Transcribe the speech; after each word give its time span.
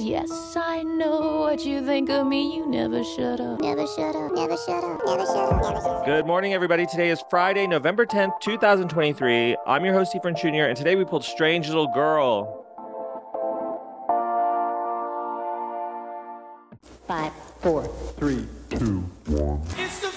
Yes, 0.00 0.56
I 0.56 0.82
know 0.82 1.40
what 1.40 1.66
you 1.66 1.84
think 1.84 2.08
of 2.08 2.26
me. 2.26 2.56
You 2.56 2.66
never 2.66 3.04
shut 3.04 3.38
up. 3.38 3.60
Never 3.60 3.86
shut 3.86 4.16
up, 4.16 4.32
never 4.32 4.56
shut 4.56 4.82
up, 4.82 5.02
never 5.04 5.26
shut 5.26 5.36
up, 5.36 5.62
never 5.62 5.76
shut 5.76 5.86
up. 5.86 6.06
Good 6.06 6.26
morning, 6.26 6.54
everybody. 6.54 6.86
Today 6.86 7.10
is 7.10 7.22
Friday, 7.28 7.66
November 7.66 8.06
10th, 8.06 8.40
2023. 8.40 9.58
I'm 9.66 9.84
your 9.84 9.92
host, 9.92 10.14
Efren 10.14 10.40
Jr., 10.40 10.68
and 10.70 10.76
today 10.76 10.96
we 10.96 11.04
pulled 11.04 11.22
Strange 11.22 11.68
Little 11.68 11.92
Girl. 11.92 12.64
Five, 17.06 17.32
four, 17.60 17.84
Three, 18.16 18.46
two, 18.70 19.00
one. 19.26 19.60
It's 19.76 20.00
the 20.00 20.09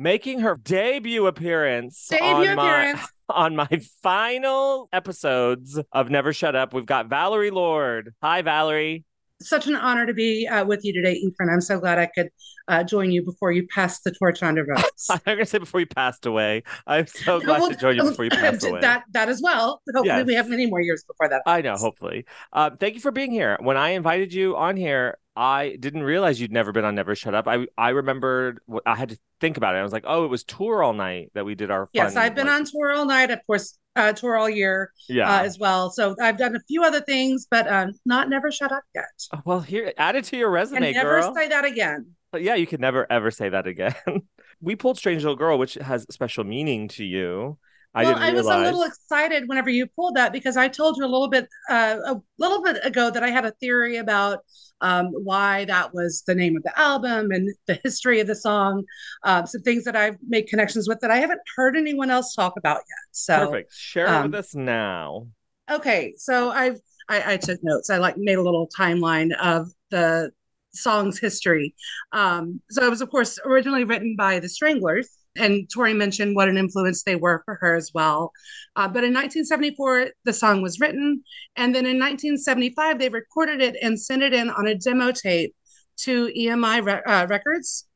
Making 0.00 0.40
her 0.40 0.56
debut 0.56 1.26
appearance, 1.26 2.06
Debut 2.08 2.48
on, 2.48 2.56
my, 2.56 3.04
on 3.28 3.54
my 3.54 3.68
final 4.02 4.88
episodes 4.94 5.78
of 5.92 6.08
Never 6.08 6.32
Shut 6.32 6.56
Up, 6.56 6.72
we've 6.72 6.86
got 6.86 7.10
Valerie 7.10 7.50
Lord. 7.50 8.14
Hi, 8.22 8.40
Valerie. 8.40 9.04
Such 9.42 9.66
an 9.66 9.74
honor 9.74 10.06
to 10.06 10.12
be 10.14 10.46
uh, 10.46 10.64
with 10.64 10.84
you 10.84 10.92
today, 10.92 11.22
Efren. 11.24 11.52
I'm 11.52 11.60
so 11.60 11.78
glad 11.78 11.98
I 11.98 12.06
could 12.06 12.28
uh, 12.68 12.84
join 12.84 13.10
you 13.10 13.24
before 13.24 13.52
you 13.52 13.66
passed 13.66 14.04
the 14.04 14.12
torch 14.12 14.42
on 14.42 14.54
to 14.56 14.64
Rose. 14.68 14.82
I'm 15.08 15.20
going 15.24 15.38
to 15.38 15.46
say 15.46 15.58
before 15.58 15.80
you 15.80 15.86
passed 15.86 16.26
away. 16.26 16.62
I'm 16.86 17.06
so 17.06 17.40
glad 17.40 17.70
to 17.70 17.76
join 17.76 17.96
you 17.96 18.02
before 18.04 18.24
you 18.26 18.30
passed 18.30 18.64
away. 18.64 18.80
That 18.80 19.04
that 19.12 19.28
as 19.28 19.40
well. 19.42 19.82
Hopefully, 19.94 20.22
we 20.24 20.34
have 20.34 20.48
many 20.48 20.66
more 20.66 20.80
years 20.80 21.04
before 21.04 21.28
that. 21.28 21.42
I 21.46 21.62
know, 21.62 21.74
hopefully. 21.76 22.26
Um, 22.52 22.76
thank 22.76 22.94
you 22.94 23.00
for 23.00 23.10
being 23.10 23.32
here. 23.32 23.56
When 23.60 23.76
I 23.76 23.90
invited 23.90 24.32
you 24.34 24.56
on 24.56 24.76
here, 24.76 25.16
I 25.36 25.76
didn't 25.80 26.02
realize 26.02 26.40
you'd 26.40 26.52
never 26.52 26.70
been 26.72 26.84
on 26.84 26.94
Never 26.94 27.14
Shut 27.14 27.34
Up. 27.34 27.48
I 27.48 27.66
I 27.78 27.90
remembered 27.90 28.60
what 28.66 28.82
I 28.84 28.94
had 28.94 29.08
to 29.10 29.18
think 29.40 29.56
about 29.56 29.74
it. 29.74 29.78
I 29.78 29.82
was 29.82 29.92
like, 29.92 30.04
oh, 30.06 30.24
it 30.24 30.28
was 30.28 30.44
tour 30.44 30.82
all 30.82 30.92
night 30.92 31.30
that 31.34 31.44
we 31.46 31.54
did 31.54 31.70
our. 31.70 31.88
Yes, 31.92 32.14
I've 32.14 32.34
been 32.34 32.46
like- 32.46 32.60
on 32.60 32.64
tour 32.66 32.92
all 32.92 33.06
night, 33.06 33.30
of 33.30 33.40
course, 33.46 33.78
uh, 33.96 34.12
tour 34.12 34.36
all 34.36 34.48
year 34.48 34.92
Yeah. 35.08 35.28
uh, 35.30 35.42
as 35.42 35.58
well. 35.58 35.90
So 35.90 36.14
I've 36.20 36.38
done 36.38 36.54
a 36.56 36.60
few 36.60 36.82
other 36.84 37.00
things, 37.00 37.46
but 37.50 37.66
um, 37.70 37.92
not 38.06 38.28
never 38.28 38.50
shut 38.52 38.72
up 38.72 38.82
yet. 38.94 39.04
well, 39.44 39.60
here, 39.60 39.92
add 39.98 40.16
it 40.16 40.24
to 40.26 40.36
your 40.36 40.50
resume, 40.50 40.86
And 40.88 40.94
never 40.96 41.20
girl. 41.20 41.34
say 41.34 41.48
that 41.48 41.64
again. 41.64 42.06
But 42.32 42.42
yeah, 42.42 42.54
you 42.54 42.66
could 42.66 42.80
never 42.80 43.06
ever 43.10 43.30
say 43.30 43.48
that 43.48 43.66
again. 43.66 43.94
we 44.60 44.76
pulled 44.76 44.98
Strange 44.98 45.22
Little 45.22 45.36
Girl, 45.36 45.58
which 45.58 45.74
has 45.74 46.06
special 46.10 46.44
meaning 46.44 46.88
to 46.88 47.04
you. 47.04 47.58
I 47.94 48.04
well, 48.04 48.16
I 48.16 48.30
was 48.30 48.46
realize. 48.46 48.60
a 48.60 48.64
little 48.64 48.82
excited 48.84 49.48
whenever 49.48 49.70
you 49.70 49.86
pulled 49.86 50.14
that 50.14 50.32
because 50.32 50.56
I 50.56 50.68
told 50.68 50.96
you 50.96 51.04
a 51.04 51.08
little 51.08 51.28
bit 51.28 51.48
uh, 51.68 51.96
a 52.04 52.22
little 52.38 52.62
bit 52.62 52.78
ago 52.84 53.10
that 53.10 53.24
I 53.24 53.30
had 53.30 53.44
a 53.44 53.50
theory 53.52 53.96
about 53.96 54.44
um, 54.80 55.08
why 55.08 55.64
that 55.66 55.92
was 55.92 56.22
the 56.26 56.34
name 56.34 56.56
of 56.56 56.62
the 56.62 56.78
album 56.78 57.30
and 57.32 57.52
the 57.66 57.80
history 57.82 58.20
of 58.20 58.26
the 58.28 58.36
song, 58.36 58.84
um, 59.24 59.46
some 59.46 59.62
things 59.62 59.84
that 59.84 59.96
I've 59.96 60.16
made 60.26 60.46
connections 60.46 60.88
with 60.88 61.00
that 61.00 61.10
I 61.10 61.16
haven't 61.16 61.40
heard 61.56 61.76
anyone 61.76 62.10
else 62.10 62.34
talk 62.34 62.54
about 62.56 62.76
yet. 62.76 63.08
So 63.10 63.46
Perfect. 63.46 63.72
Share 63.74 64.08
um, 64.08 64.22
with 64.30 64.34
us 64.36 64.54
now. 64.54 65.26
okay, 65.70 66.14
so 66.16 66.50
I've 66.50 66.80
I, 67.08 67.34
I 67.34 67.36
took 67.38 67.58
notes. 67.62 67.90
I 67.90 67.98
like 67.98 68.16
made 68.16 68.38
a 68.38 68.42
little 68.42 68.68
timeline 68.78 69.34
of 69.42 69.68
the 69.90 70.30
song's 70.72 71.18
history. 71.18 71.74
Um, 72.12 72.60
so 72.70 72.84
it 72.86 72.90
was 72.90 73.00
of 73.00 73.10
course 73.10 73.38
originally 73.44 73.84
written 73.84 74.14
by 74.16 74.38
the 74.38 74.48
Stranglers, 74.48 75.10
and 75.36 75.68
Tori 75.72 75.94
mentioned 75.94 76.34
what 76.34 76.48
an 76.48 76.58
influence 76.58 77.02
they 77.02 77.16
were 77.16 77.42
for 77.44 77.54
her 77.56 77.76
as 77.76 77.92
well. 77.94 78.32
Uh, 78.76 78.88
but 78.88 79.04
in 79.04 79.14
1974, 79.14 80.10
the 80.24 80.32
song 80.32 80.62
was 80.62 80.80
written, 80.80 81.22
and 81.56 81.74
then 81.74 81.86
in 81.86 81.98
1975 81.98 82.98
they 82.98 83.08
recorded 83.08 83.60
it 83.60 83.76
and 83.82 84.00
sent 84.00 84.22
it 84.22 84.32
in 84.32 84.50
on 84.50 84.66
a 84.66 84.74
demo 84.74 85.12
tape 85.12 85.54
to 85.98 86.28
EMI 86.36 86.84
re- 86.84 87.02
uh, 87.06 87.26
Records, 87.28 87.86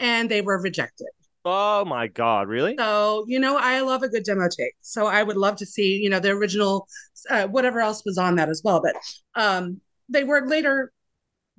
and 0.00 0.30
they 0.30 0.40
were 0.40 0.60
rejected. 0.60 1.08
Oh 1.46 1.84
my 1.84 2.06
God! 2.06 2.48
Really? 2.48 2.74
So, 2.78 3.24
you 3.28 3.38
know, 3.38 3.58
I 3.58 3.80
love 3.80 4.02
a 4.02 4.08
good 4.08 4.24
demo 4.24 4.48
tape. 4.48 4.72
So 4.80 5.06
I 5.06 5.22
would 5.22 5.36
love 5.36 5.56
to 5.56 5.66
see, 5.66 5.96
you 5.96 6.08
know, 6.08 6.18
the 6.18 6.30
original, 6.30 6.88
uh, 7.28 7.46
whatever 7.48 7.80
else 7.80 8.02
was 8.04 8.16
on 8.16 8.36
that 8.36 8.48
as 8.48 8.62
well. 8.64 8.82
But 8.82 8.96
um, 9.40 9.80
they 10.08 10.24
were 10.24 10.46
later 10.46 10.90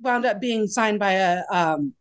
wound 0.00 0.26
up 0.26 0.40
being 0.40 0.66
signed 0.66 0.98
by 0.98 1.12
a 1.12 1.42
um, 1.52 1.94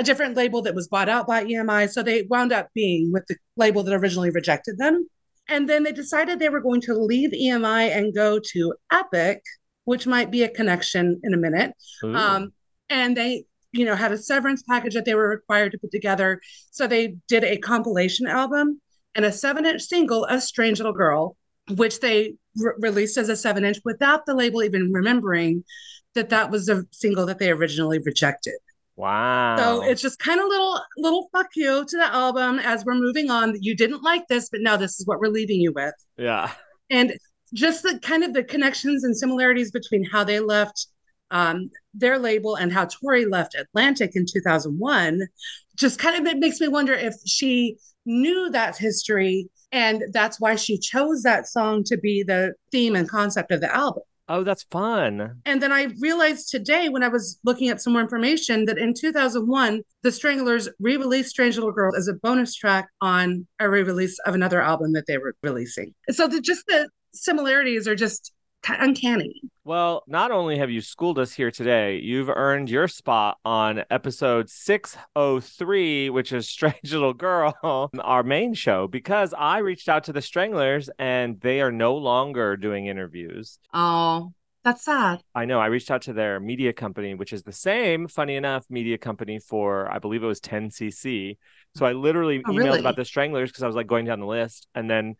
a 0.00 0.02
different 0.02 0.34
label 0.34 0.62
that 0.62 0.74
was 0.74 0.88
bought 0.88 1.10
out 1.10 1.26
by 1.26 1.44
EMI. 1.44 1.90
So 1.90 2.02
they 2.02 2.22
wound 2.22 2.52
up 2.52 2.68
being 2.74 3.12
with 3.12 3.26
the 3.26 3.36
label 3.56 3.82
that 3.82 3.94
originally 3.94 4.30
rejected 4.30 4.78
them. 4.78 5.06
And 5.46 5.68
then 5.68 5.82
they 5.82 5.92
decided 5.92 6.38
they 6.38 6.48
were 6.48 6.62
going 6.62 6.80
to 6.82 6.94
leave 6.94 7.32
EMI 7.32 7.94
and 7.94 8.14
go 8.14 8.40
to 8.52 8.74
Epic, 8.90 9.42
which 9.84 10.06
might 10.06 10.30
be 10.30 10.42
a 10.42 10.48
connection 10.48 11.20
in 11.22 11.34
a 11.34 11.36
minute. 11.36 11.74
Um, 12.16 12.52
and 12.88 13.14
they, 13.14 13.44
you 13.72 13.84
know, 13.84 13.94
had 13.94 14.10
a 14.10 14.16
severance 14.16 14.62
package 14.62 14.94
that 14.94 15.04
they 15.04 15.14
were 15.14 15.28
required 15.28 15.72
to 15.72 15.78
put 15.78 15.90
together. 15.90 16.40
So 16.70 16.86
they 16.86 17.16
did 17.28 17.44
a 17.44 17.58
compilation 17.58 18.26
album 18.26 18.80
and 19.14 19.24
a 19.26 19.32
seven 19.32 19.66
inch 19.66 19.82
single, 19.82 20.24
A 20.24 20.40
Strange 20.40 20.78
Little 20.78 20.94
Girl, 20.94 21.36
which 21.76 22.00
they 22.00 22.36
re- 22.56 22.72
released 22.78 23.18
as 23.18 23.28
a 23.28 23.36
seven 23.36 23.66
inch 23.66 23.78
without 23.84 24.24
the 24.24 24.34
label 24.34 24.62
even 24.62 24.92
remembering 24.92 25.64
that 26.14 26.30
that 26.30 26.50
was 26.50 26.68
a 26.70 26.84
single 26.90 27.26
that 27.26 27.38
they 27.38 27.50
originally 27.50 27.98
rejected. 27.98 28.54
Wow. 29.00 29.56
So 29.56 29.82
it's 29.82 30.02
just 30.02 30.18
kind 30.18 30.40
of 30.40 30.46
little 30.46 30.80
little 30.96 31.28
fuck 31.32 31.48
you 31.54 31.84
to 31.84 31.96
the 31.96 32.12
album 32.12 32.58
as 32.58 32.84
we're 32.84 32.94
moving 32.94 33.30
on. 33.30 33.54
You 33.60 33.74
didn't 33.74 34.02
like 34.02 34.26
this, 34.28 34.48
but 34.48 34.60
now 34.60 34.76
this 34.76 35.00
is 35.00 35.06
what 35.06 35.20
we're 35.20 35.28
leaving 35.28 35.60
you 35.60 35.72
with 35.72 35.94
yeah. 36.16 36.52
and 36.90 37.14
just 37.52 37.82
the 37.82 37.98
kind 38.00 38.22
of 38.22 38.32
the 38.32 38.44
connections 38.44 39.04
and 39.04 39.16
similarities 39.16 39.70
between 39.70 40.04
how 40.04 40.22
they 40.22 40.40
left 40.40 40.86
um, 41.30 41.70
their 41.94 42.18
label 42.18 42.56
and 42.56 42.72
how 42.72 42.86
Tori 42.86 43.24
left 43.24 43.54
Atlantic 43.54 44.12
in 44.14 44.26
2001 44.26 45.26
just 45.76 45.98
kind 45.98 46.20
of 46.20 46.32
it 46.32 46.38
makes 46.38 46.60
me 46.60 46.68
wonder 46.68 46.92
if 46.92 47.14
she 47.26 47.76
knew 48.04 48.50
that 48.50 48.76
history 48.76 49.48
and 49.72 50.04
that's 50.12 50.40
why 50.40 50.56
she 50.56 50.78
chose 50.78 51.22
that 51.22 51.46
song 51.46 51.84
to 51.84 51.96
be 51.96 52.22
the 52.22 52.54
theme 52.72 52.96
and 52.96 53.08
concept 53.08 53.52
of 53.52 53.60
the 53.60 53.74
album. 53.74 54.02
Oh, 54.32 54.44
that's 54.44 54.62
fun. 54.62 55.40
And 55.44 55.60
then 55.60 55.72
I 55.72 55.88
realized 55.98 56.50
today 56.50 56.88
when 56.88 57.02
I 57.02 57.08
was 57.08 57.40
looking 57.42 57.68
up 57.68 57.80
some 57.80 57.94
more 57.94 58.02
information 58.02 58.64
that 58.66 58.78
in 58.78 58.94
2001, 58.94 59.82
the 60.04 60.12
Stranglers 60.12 60.68
re 60.78 60.96
released 60.96 61.30
Strange 61.30 61.56
Little 61.56 61.72
Girl 61.72 61.96
as 61.96 62.06
a 62.06 62.12
bonus 62.14 62.54
track 62.54 62.88
on 63.00 63.48
a 63.58 63.68
re 63.68 63.82
release 63.82 64.16
of 64.26 64.36
another 64.36 64.62
album 64.62 64.92
that 64.92 65.08
they 65.08 65.18
were 65.18 65.34
releasing. 65.42 65.92
So 66.10 66.28
the, 66.28 66.40
just 66.40 66.64
the 66.68 66.88
similarities 67.12 67.88
are 67.88 67.96
just 67.96 68.32
uncanny. 68.68 69.40
Well, 69.64 70.02
not 70.06 70.30
only 70.30 70.58
have 70.58 70.70
you 70.70 70.80
schooled 70.80 71.18
us 71.18 71.32
here 71.32 71.50
today, 71.50 71.98
you've 71.98 72.28
earned 72.28 72.70
your 72.70 72.88
spot 72.88 73.38
on 73.44 73.84
episode 73.90 74.48
603, 74.50 76.10
which 76.10 76.32
is 76.32 76.48
Strange 76.48 76.92
Little 76.92 77.14
Girl, 77.14 77.54
our 78.00 78.22
main 78.22 78.54
show, 78.54 78.88
because 78.88 79.34
I 79.36 79.58
reached 79.58 79.88
out 79.88 80.04
to 80.04 80.12
the 80.12 80.22
Stranglers 80.22 80.90
and 80.98 81.40
they 81.40 81.60
are 81.60 81.72
no 81.72 81.96
longer 81.96 82.56
doing 82.56 82.86
interviews. 82.86 83.58
Oh, 83.72 84.32
that's 84.64 84.84
sad. 84.84 85.22
I 85.34 85.44
know. 85.46 85.58
I 85.60 85.66
reached 85.66 85.90
out 85.90 86.02
to 86.02 86.12
their 86.12 86.40
media 86.40 86.72
company, 86.72 87.14
which 87.14 87.32
is 87.32 87.42
the 87.42 87.52
same, 87.52 88.08
funny 88.08 88.36
enough, 88.36 88.66
media 88.68 88.98
company 88.98 89.38
for 89.38 89.90
I 89.90 89.98
believe 89.98 90.22
it 90.22 90.26
was 90.26 90.40
10cc. 90.40 91.38
So 91.76 91.86
I 91.86 91.92
literally 91.92 92.42
Oh, 92.46 92.50
emailed 92.52 92.64
really? 92.64 92.80
about 92.80 92.96
the 92.96 93.04
Stranglers 93.04 93.50
because 93.50 93.62
I 93.62 93.66
was 93.66 93.76
like 93.76 93.86
going 93.86 94.04
down 94.06 94.20
the 94.20 94.26
list. 94.26 94.66
And 94.74 94.90
then 94.90 95.16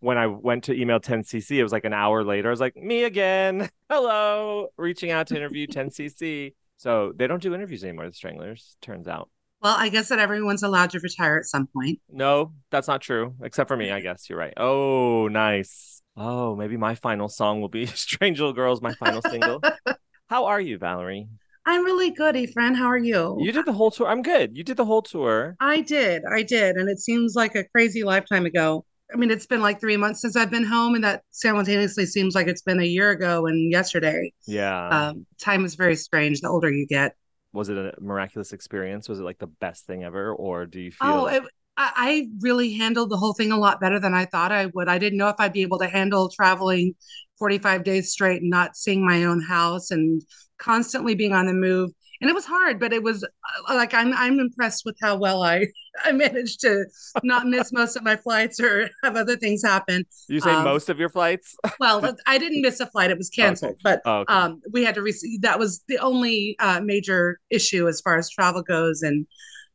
when 0.00 0.18
I 0.18 0.26
went 0.26 0.64
to 0.64 0.74
email 0.74 1.00
10cc, 1.00 1.50
it 1.56 1.62
was 1.62 1.72
like 1.72 1.84
an 1.84 1.92
hour 1.92 2.24
later. 2.24 2.48
I 2.48 2.50
was 2.50 2.60
like, 2.60 2.76
me 2.76 3.04
again. 3.04 3.68
Hello. 3.90 4.68
Reaching 4.76 5.10
out 5.10 5.26
to 5.28 5.36
interview 5.36 5.66
10cc. 5.66 6.54
So 6.76 7.12
they 7.16 7.26
don't 7.26 7.42
do 7.42 7.54
interviews 7.54 7.82
anymore, 7.82 8.06
the 8.06 8.14
Stranglers, 8.14 8.76
turns 8.80 9.08
out. 9.08 9.28
Well, 9.60 9.74
I 9.76 9.88
guess 9.88 10.08
that 10.10 10.20
everyone's 10.20 10.62
allowed 10.62 10.90
to 10.90 11.00
retire 11.00 11.36
at 11.36 11.46
some 11.46 11.66
point. 11.66 12.00
No, 12.08 12.52
that's 12.70 12.86
not 12.86 13.00
true, 13.00 13.34
except 13.42 13.66
for 13.66 13.76
me, 13.76 13.90
I 13.90 13.98
guess. 13.98 14.30
You're 14.30 14.38
right. 14.38 14.54
Oh, 14.56 15.26
nice. 15.26 16.00
Oh, 16.16 16.54
maybe 16.54 16.76
my 16.76 16.94
final 16.94 17.28
song 17.28 17.60
will 17.60 17.68
be 17.68 17.86
Strange 17.86 18.38
Little 18.38 18.52
Girls, 18.52 18.80
my 18.80 18.94
final 18.94 19.20
single. 19.22 19.60
How 20.28 20.44
are 20.44 20.60
you, 20.60 20.78
Valerie? 20.78 21.26
I'm 21.66 21.84
really 21.84 22.10
good, 22.10 22.34
Efren. 22.34 22.76
How 22.76 22.86
are 22.86 22.96
you? 22.96 23.36
You 23.40 23.50
did 23.52 23.66
the 23.66 23.72
whole 23.72 23.90
tour. 23.90 24.08
I'm 24.08 24.22
good. 24.22 24.56
You 24.56 24.62
did 24.62 24.76
the 24.76 24.84
whole 24.84 25.02
tour. 25.02 25.56
I 25.60 25.80
did. 25.80 26.22
I 26.24 26.42
did. 26.42 26.76
And 26.76 26.88
it 26.88 26.98
seems 26.98 27.34
like 27.34 27.56
a 27.56 27.64
crazy 27.64 28.04
lifetime 28.04 28.46
ago. 28.46 28.84
I 29.12 29.16
mean, 29.16 29.30
it's 29.30 29.46
been 29.46 29.62
like 29.62 29.80
three 29.80 29.96
months 29.96 30.20
since 30.20 30.36
I've 30.36 30.50
been 30.50 30.64
home, 30.64 30.94
and 30.94 31.04
that 31.04 31.22
simultaneously 31.30 32.06
seems 32.06 32.34
like 32.34 32.46
it's 32.46 32.62
been 32.62 32.80
a 32.80 32.84
year 32.84 33.10
ago 33.10 33.46
and 33.46 33.70
yesterday. 33.70 34.32
Yeah. 34.46 35.08
Um, 35.10 35.26
time 35.40 35.64
is 35.64 35.74
very 35.74 35.96
strange 35.96 36.40
the 36.40 36.48
older 36.48 36.70
you 36.70 36.86
get. 36.86 37.14
was 37.52 37.68
it 37.68 37.76
a 37.78 37.94
miraculous 38.00 38.52
experience? 38.52 39.08
Was 39.08 39.20
it 39.20 39.24
like 39.24 39.38
the 39.38 39.46
best 39.46 39.86
thing 39.86 40.04
ever, 40.04 40.32
or 40.32 40.66
do 40.66 40.80
you 40.80 40.90
feel? 40.90 41.10
Oh, 41.10 41.26
it, 41.26 41.42
I, 41.76 41.92
I 41.96 42.28
really 42.40 42.74
handled 42.74 43.10
the 43.10 43.16
whole 43.16 43.32
thing 43.32 43.52
a 43.52 43.58
lot 43.58 43.80
better 43.80 43.98
than 43.98 44.14
I 44.14 44.26
thought 44.26 44.52
I 44.52 44.66
would. 44.66 44.88
I 44.88 44.98
didn't 44.98 45.18
know 45.18 45.28
if 45.28 45.36
I'd 45.38 45.52
be 45.52 45.62
able 45.62 45.78
to 45.78 45.88
handle 45.88 46.28
traveling 46.28 46.94
45 47.38 47.84
days 47.84 48.10
straight 48.10 48.42
and 48.42 48.50
not 48.50 48.76
seeing 48.76 49.04
my 49.04 49.24
own 49.24 49.40
house 49.40 49.90
and 49.90 50.22
constantly 50.58 51.14
being 51.14 51.32
on 51.32 51.46
the 51.46 51.54
move. 51.54 51.90
And 52.20 52.28
it 52.28 52.34
was 52.34 52.44
hard, 52.44 52.80
but 52.80 52.92
it 52.92 53.02
was 53.02 53.22
uh, 53.24 53.74
like 53.74 53.94
I'm 53.94 54.12
I'm 54.12 54.40
impressed 54.40 54.84
with 54.84 54.96
how 55.00 55.16
well 55.16 55.42
I 55.42 55.66
I 56.04 56.12
managed 56.12 56.60
to 56.62 56.84
not 57.22 57.46
miss 57.46 57.72
most 57.72 57.96
of 57.96 58.02
my 58.02 58.16
flights 58.16 58.60
or 58.60 58.88
have 59.04 59.16
other 59.16 59.36
things 59.36 59.62
happen. 59.64 60.04
you 60.28 60.40
say 60.40 60.50
um, 60.52 60.64
most 60.64 60.88
of 60.88 60.98
your 60.98 61.08
flights? 61.08 61.56
Well, 61.80 62.16
I 62.26 62.38
didn't 62.38 62.62
miss 62.62 62.80
a 62.80 62.86
flight; 62.86 63.10
it 63.10 63.18
was 63.18 63.30
canceled. 63.30 63.72
Okay. 63.72 63.80
But 63.84 64.02
Oh, 64.04 64.18
okay. 64.20 64.34
um, 64.34 64.60
we 64.72 64.84
had 64.84 64.94
to 64.96 65.02
receive. 65.02 65.42
That 65.42 65.58
was 65.58 65.82
the 65.88 65.98
only 65.98 66.56
uh, 66.58 66.80
major 66.80 67.40
issue 67.50 67.86
as 67.88 68.00
far 68.00 68.18
as 68.18 68.28
travel 68.30 68.62
goes, 68.62 69.02
and 69.02 69.26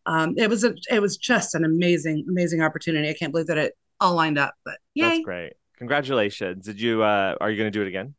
um, 0.06 0.34
it 0.38 0.50
was 0.50 0.64
a, 0.66 0.74
it 0.92 1.02
was 1.02 1.16
just 1.18 1.56
an 1.56 1.64
amazing, 1.64 2.26
amazing 2.30 2.62
opportunity. 2.62 3.10
I 3.10 3.14
can't 3.14 3.32
believe 3.32 3.48
that 3.48 3.58
it 3.58 3.74
all 4.02 4.16
lined 4.16 4.38
up, 4.38 4.54
but 4.66 4.80
yay. 4.96 5.08
That's 5.10 5.24
great. 5.24 5.54
Congratulations. 5.78 6.66
Did 6.66 6.80
you 6.80 7.04
uh 7.04 7.36
are 7.40 7.50
you 7.52 7.58
going 7.58 7.72
to 7.72 7.78
do 7.78 7.82
it 7.82 7.88
again? 7.88 8.16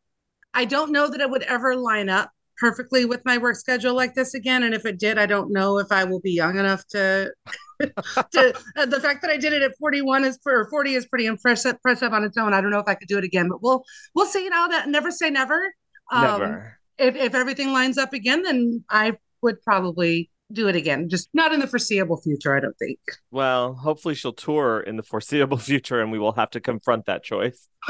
I 0.53 0.65
don't 0.65 0.93
know 0.93 1.09
that 1.09 1.21
it 1.21 1.29
would 1.29 1.43
ever 1.43 1.75
line 1.77 2.09
up 2.09 2.31
perfectly 2.59 3.05
with 3.05 3.25
my 3.25 3.39
work 3.39 3.57
schedule 3.57 3.95
like 3.95 4.15
this 4.15 4.35
again. 4.35 4.63
And 4.63 4.75
if 4.75 4.87
it 4.87 4.99
did, 4.99 5.19
I 5.19 5.27
don't 5.27 5.53
know 5.53 5.79
if 5.79 5.91
I 5.91 6.05
will 6.05 6.21
be 6.21 6.33
young 6.33 6.59
enough 6.59 6.87
to. 6.89 7.33
to 7.81 8.55
uh, 8.77 8.87
the 8.87 9.01
fact 9.01 9.21
that 9.23 9.31
I 9.31 9.37
did 9.37 9.53
it 9.53 9.63
at 9.63 9.77
41 9.79 10.25
is 10.25 10.39
or 10.47 10.69
40 10.71 10.95
is 10.95 11.07
pretty 11.07 11.27
impressive, 11.27 11.73
impressive 11.73 12.13
on 12.13 12.23
its 12.23 12.37
own. 12.37 12.55
I 12.55 12.61
don't 12.61 12.71
know 12.71 12.79
if 12.79 12.89
I 12.89 12.95
could 12.95 13.09
do 13.09 13.19
it 13.19 13.25
again, 13.25 13.49
but 13.49 13.63
we'll 13.63 13.85
we'll 14.15 14.27
see. 14.27 14.45
You 14.45 14.51
know 14.51 14.69
that 14.71 14.89
never 14.89 15.11
say 15.11 15.31
never. 15.31 15.75
Um, 16.13 16.23
Never. 16.23 16.79
If 16.99 17.17
if 17.17 17.35
everything 17.35 17.73
lines 17.73 17.99
up 17.99 18.13
again, 18.13 18.43
then 18.43 18.85
I 18.89 19.15
would 19.43 19.61
probably 19.63 20.31
do 20.53 20.69
it 20.69 20.77
again. 20.77 21.09
Just 21.09 21.29
not 21.35 21.53
in 21.53 21.61
the 21.61 21.67
foreseeable 21.67 22.17
future. 22.19 22.55
I 22.57 22.61
don't 22.61 22.79
think. 22.79 22.99
Well, 23.31 23.75
hopefully 23.75 24.15
she'll 24.15 24.33
tour 24.33 24.81
in 24.81 24.97
the 24.97 25.03
foreseeable 25.03 25.59
future 25.59 26.01
and 26.01 26.13
we 26.13 26.19
will 26.19 26.33
have 26.33 26.51
to 26.51 26.61
confront 26.61 27.07
that 27.07 27.23
choice. 27.23 27.69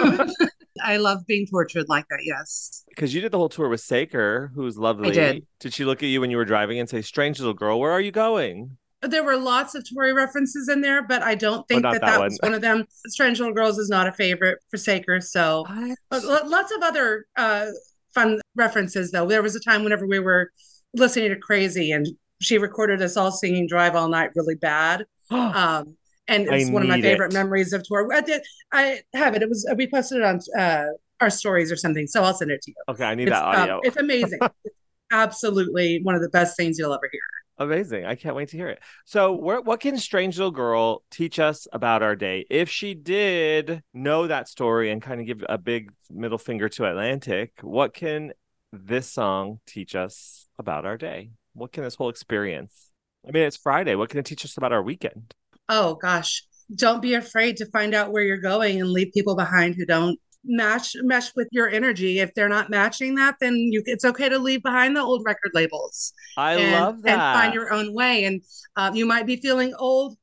I 0.85 0.99
love 0.99 1.27
being 1.27 1.47
tortured 1.47 1.89
like 1.89 2.07
that. 2.09 2.21
Yes. 2.23 2.85
Because 2.89 3.13
you 3.15 3.21
did 3.21 3.33
the 3.33 3.39
whole 3.39 3.49
tour 3.49 3.69
with 3.69 3.81
Saker, 3.81 4.53
who's 4.55 4.79
lovely. 4.79 5.09
I 5.09 5.13
did. 5.13 5.47
Did 5.61 5.73
she 5.75 5.85
look 5.85 6.03
at 6.03 6.07
you 6.09 6.21
when 6.21 6.31
you 6.31 6.37
were 6.37 6.45
driving 6.45 6.79
and 6.79 6.89
say, 6.89 7.03
Strange 7.03 7.39
little 7.41 7.55
girl, 7.55 7.81
where 7.81 7.91
are 7.91 8.01
you 8.01 8.13
going? 8.13 8.77
There 9.03 9.23
were 9.25 9.37
lots 9.37 9.75
of 9.75 9.85
Tori 9.93 10.13
references 10.15 10.69
in 10.69 10.81
there, 10.81 11.03
but 11.03 11.23
I 11.23 11.35
don't 11.35 11.67
think 11.69 11.85
Oh, 11.85 11.93
that 11.93 12.01
that 12.01 12.07
that, 12.07 12.19
one. 12.21 12.27
was 12.29 12.39
one 12.43 12.55
of 12.55 12.61
them. 12.63 12.85
Strange 13.09 13.39
Little 13.39 13.53
Girls 13.55 13.77
is 13.79 13.91
not 13.91 14.07
a 14.07 14.13
favorite 14.13 14.59
for 14.71 14.79
Saker, 14.79 15.21
so 15.21 15.67
lots 16.11 16.73
of 16.75 16.83
other 16.83 17.27
uh, 17.37 17.67
fun 18.15 18.41
references, 18.55 19.11
though. 19.11 19.27
There 19.27 19.43
was 19.43 19.55
a 19.57 19.61
time 19.61 19.85
whenever 19.85 20.07
we 20.07 20.21
were 20.21 20.51
listening 20.95 21.29
to 21.31 21.37
Crazy, 21.37 21.93
and 21.93 22.07
she 22.41 22.57
recorded 22.57 23.03
us 23.03 23.17
all 23.19 23.31
singing 23.31 23.67
"Drive 23.67 23.95
All 23.95 24.09
Night" 24.09 24.31
really 24.35 24.55
bad. 24.55 25.05
Um, 25.31 25.97
and 26.29 26.49
I 26.50 26.56
it's 26.56 26.71
one 26.71 26.82
of 26.82 26.88
my 26.88 27.00
favorite 27.00 27.32
it. 27.32 27.35
memories 27.35 27.73
of 27.73 27.82
tour. 27.85 28.09
I 28.12 28.21
did. 28.21 28.43
I 28.73 29.00
have 29.15 29.35
it. 29.35 29.43
It 29.43 29.49
was 29.49 29.67
we 29.76 29.87
posted 29.88 30.19
it 30.19 30.25
on 30.25 30.41
uh, 30.59 30.87
our 31.21 31.31
stories 31.31 31.71
or 31.73 31.76
something, 31.76 32.06
so 32.06 32.23
I'll 32.23 32.35
send 32.35 32.50
it 32.50 32.62
to 32.62 32.71
you. 32.71 32.75
okay, 32.88 33.05
I 33.05 33.15
need 33.15 33.29
It's, 33.29 33.32
that 33.32 33.44
um, 33.55 33.62
audio. 33.62 33.81
it's 33.82 33.97
amazing. 33.97 34.38
It's 34.65 34.75
absolutely 35.12 36.00
one 36.03 36.15
of 36.15 36.23
the 36.23 36.29
best 36.31 36.56
things 36.56 36.79
you'll 36.79 36.93
ever 36.93 37.09
hear. 37.12 37.21
Amazing. 37.59 38.05
I 38.05 38.17
can't 38.17 38.35
wait 38.35 38.49
to 38.49 38.56
hear 38.56 38.69
it. 38.69 38.81
So, 39.05 39.32
where, 39.35 39.61
what 39.61 39.79
can 39.79 39.97
Strange 39.99 40.38
Little 40.38 40.50
Girl 40.50 41.05
teach 41.11 41.38
us 41.38 41.69
about 41.73 42.03
our 42.03 42.17
day? 42.17 42.44
If 42.50 42.69
she 42.69 42.94
did 42.94 43.82
know 43.93 44.26
that 44.26 44.49
story 44.49 44.91
and 44.91 45.00
kind 45.00 45.21
of 45.21 45.26
give 45.26 45.44
a 45.49 45.56
big 45.59 45.93
middle 46.11 46.38
finger 46.38 46.69
to 46.71 46.87
Atlantic, 46.87 47.53
what 47.61 47.94
can 47.94 48.32
this 48.73 49.09
song 49.09 49.61
teach 49.67 49.94
us 49.94 50.49
about 50.59 50.85
our 50.85 50.97
day? 50.97 51.31
What 51.53 51.71
can 51.71 51.85
this 51.85 51.94
whole 51.94 52.09
experience? 52.09 52.91
I 53.26 53.31
mean, 53.31 53.44
it's 53.44 53.56
Friday. 53.56 53.94
What 53.94 54.11
can 54.11 54.19
it 54.19 54.26
teach 54.26 54.44
us 54.44 54.56
about 54.56 54.73
our 54.73 54.82
weekend? 54.82 55.32
Oh 55.69 55.94
gosh, 55.94 56.43
don't 56.75 57.02
be 57.02 57.14
afraid 57.14 57.56
to 57.58 57.66
find 57.66 57.94
out 57.94 58.12
where 58.12 58.22
you're 58.22 58.38
going 58.38 58.81
and 58.81 58.90
leave 58.90 59.12
people 59.12 59.37
behind 59.37 59.75
who 59.75 59.87
don't 59.87 60.19
match 60.44 60.94
mesh 61.02 61.34
with 61.34 61.49
your 61.50 61.69
energy. 61.69 62.19
If 62.20 62.34
they're 62.34 62.49
not 62.49 62.70
matching 62.70 63.14
that, 63.16 63.37
then 63.40 63.55
you 63.55 63.82
it's 63.87 64.05
okay 64.05 64.28
to 64.28 64.38
leave 64.38 64.62
behind 64.62 64.96
the 64.96 65.00
old 65.00 65.22
record 65.25 65.52
labels 65.55 66.12
I 66.37 66.55
and, 66.55 66.72
love 66.72 67.02
that. 67.02 67.12
and 67.12 67.20
find 67.20 67.55
your 67.55 67.72
own 67.72 67.94
way. 67.94 68.25
And 68.25 68.43
um, 68.76 68.94
you 68.94 69.06
might 69.06 69.26
be 69.26 69.37
feeling 69.37 69.75
old 69.78 70.16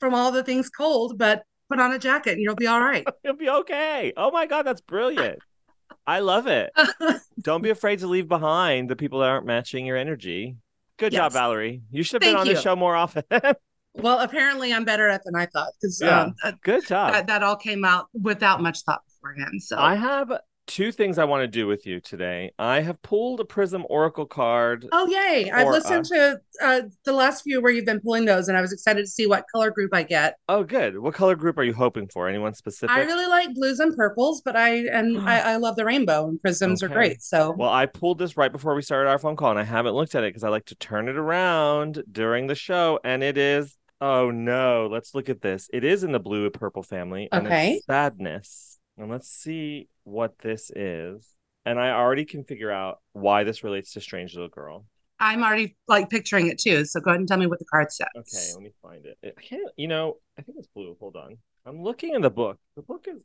from 0.00 0.14
all 0.14 0.30
the 0.32 0.42
things 0.42 0.70
cold, 0.70 1.18
but 1.18 1.42
put 1.68 1.80
on 1.80 1.92
a 1.92 1.98
jacket 1.98 2.32
and 2.32 2.42
you'll 2.42 2.54
be 2.54 2.66
all 2.66 2.80
right. 2.80 3.06
You'll 3.24 3.36
be 3.36 3.50
okay. 3.50 4.12
Oh 4.16 4.30
my 4.30 4.46
God, 4.46 4.62
that's 4.62 4.80
brilliant. 4.80 5.38
I 6.06 6.20
love 6.20 6.46
it. 6.46 6.70
Don't 7.42 7.62
be 7.62 7.70
afraid 7.70 7.98
to 7.98 8.06
leave 8.06 8.28
behind 8.28 8.88
the 8.88 8.96
people 8.96 9.20
that 9.20 9.28
aren't 9.28 9.46
matching 9.46 9.84
your 9.84 9.96
energy. 9.96 10.56
Good 10.96 11.12
job, 11.12 11.32
Valerie. 11.32 11.82
You 11.90 12.02
should 12.02 12.22
have 12.22 12.32
been 12.32 12.40
on 12.40 12.46
this 12.46 12.58
you. 12.58 12.62
show 12.62 12.76
more 12.76 12.96
often. 12.96 13.22
well, 14.00 14.20
apparently 14.20 14.72
I'm 14.72 14.84
better 14.84 15.08
at 15.08 15.22
than 15.24 15.34
I 15.36 15.46
thought 15.46 15.72
because 15.80 16.00
Yeah. 16.00 16.30
um, 16.44 16.54
Good 16.62 16.86
job. 16.86 17.12
that, 17.12 17.26
that 17.26 17.42
all 17.42 17.56
came 17.56 17.84
out 17.84 18.06
without 18.12 18.62
much 18.62 18.82
thought 18.82 19.02
beforehand. 19.06 19.62
So 19.62 19.78
I 19.78 19.94
have 19.94 20.32
two 20.68 20.92
things 20.92 21.18
I 21.18 21.24
want 21.24 21.42
to 21.42 21.48
do 21.48 21.66
with 21.66 21.86
you 21.86 21.98
today. 21.98 22.52
I 22.58 22.82
have 22.82 23.00
pulled 23.02 23.40
a 23.40 23.44
Prism 23.44 23.84
Oracle 23.88 24.26
card. 24.26 24.86
Oh 24.92 25.08
yay! 25.08 25.50
I've 25.50 25.68
listened 25.68 26.02
us. 26.02 26.08
to 26.10 26.40
uh, 26.62 26.82
the 27.04 27.12
last 27.12 27.42
few 27.42 27.60
where 27.60 27.72
you've 27.72 27.86
been 27.86 28.00
pulling 28.00 28.26
those, 28.26 28.48
and 28.48 28.56
I 28.56 28.60
was 28.60 28.72
excited 28.72 29.00
to 29.00 29.10
see 29.10 29.26
what 29.26 29.44
color 29.50 29.70
group 29.70 29.92
I 29.94 30.02
get. 30.02 30.36
Oh, 30.48 30.62
good. 30.62 30.98
What 30.98 31.14
color 31.14 31.34
group 31.34 31.58
are 31.58 31.64
you 31.64 31.72
hoping 31.72 32.06
for? 32.08 32.28
Anyone 32.28 32.54
specific? 32.54 32.94
I 32.94 33.00
really 33.02 33.26
like 33.26 33.52
blues 33.54 33.80
and 33.80 33.96
purples, 33.96 34.42
but 34.44 34.54
I 34.56 34.86
and 34.88 35.18
I, 35.28 35.54
I 35.54 35.56
love 35.56 35.76
the 35.76 35.84
rainbow 35.84 36.28
and 36.28 36.40
prisms 36.40 36.82
are 36.82 36.88
great. 36.88 37.22
So 37.22 37.54
Well, 37.56 37.70
I 37.70 37.86
pulled 37.86 38.18
this 38.18 38.36
right 38.36 38.52
before 38.52 38.74
we 38.74 38.82
started 38.82 39.08
our 39.08 39.18
phone 39.18 39.36
call, 39.36 39.50
and 39.50 39.58
I 39.58 39.64
haven't 39.64 39.94
looked 39.94 40.14
at 40.14 40.22
it 40.22 40.28
because 40.28 40.44
I 40.44 40.50
like 40.50 40.66
to 40.66 40.74
turn 40.76 41.08
it 41.08 41.16
around 41.16 42.04
during 42.12 42.46
the 42.46 42.54
show, 42.54 43.00
and 43.02 43.22
it 43.22 43.38
is. 43.38 43.77
Oh 44.00 44.30
no! 44.30 44.88
Let's 44.90 45.14
look 45.14 45.28
at 45.28 45.40
this. 45.40 45.68
It 45.72 45.82
is 45.84 46.04
in 46.04 46.12
the 46.12 46.20
blue 46.20 46.44
and 46.44 46.52
purple 46.54 46.82
family, 46.82 47.28
and 47.32 47.46
Okay. 47.46 47.74
it's 47.74 47.86
sadness. 47.86 48.78
And 48.96 49.10
let's 49.10 49.28
see 49.28 49.88
what 50.04 50.38
this 50.38 50.70
is. 50.74 51.34
And 51.64 51.78
I 51.78 51.90
already 51.90 52.24
can 52.24 52.44
figure 52.44 52.70
out 52.70 52.98
why 53.12 53.44
this 53.44 53.62
relates 53.62 53.92
to 53.92 54.00
Strange 54.00 54.34
Little 54.34 54.48
Girl. 54.48 54.86
I'm 55.20 55.42
already 55.42 55.76
like 55.88 56.10
picturing 56.10 56.46
it 56.48 56.58
too. 56.58 56.84
So 56.84 57.00
go 57.00 57.10
ahead 57.10 57.20
and 57.20 57.28
tell 57.28 57.38
me 57.38 57.46
what 57.46 57.58
the 57.58 57.64
card 57.64 57.92
says. 57.92 58.08
Okay, 58.16 58.52
let 58.54 58.62
me 58.62 58.72
find 58.82 59.04
it. 59.06 59.18
I 59.36 59.40
can't, 59.40 59.68
you 59.76 59.88
know, 59.88 60.16
I 60.38 60.42
think 60.42 60.58
it's 60.58 60.68
blue. 60.68 60.96
Hold 61.00 61.16
on. 61.16 61.38
I'm 61.66 61.82
looking 61.82 62.14
in 62.14 62.22
the 62.22 62.30
book. 62.30 62.58
The 62.76 62.82
book 62.82 63.06
is, 63.08 63.24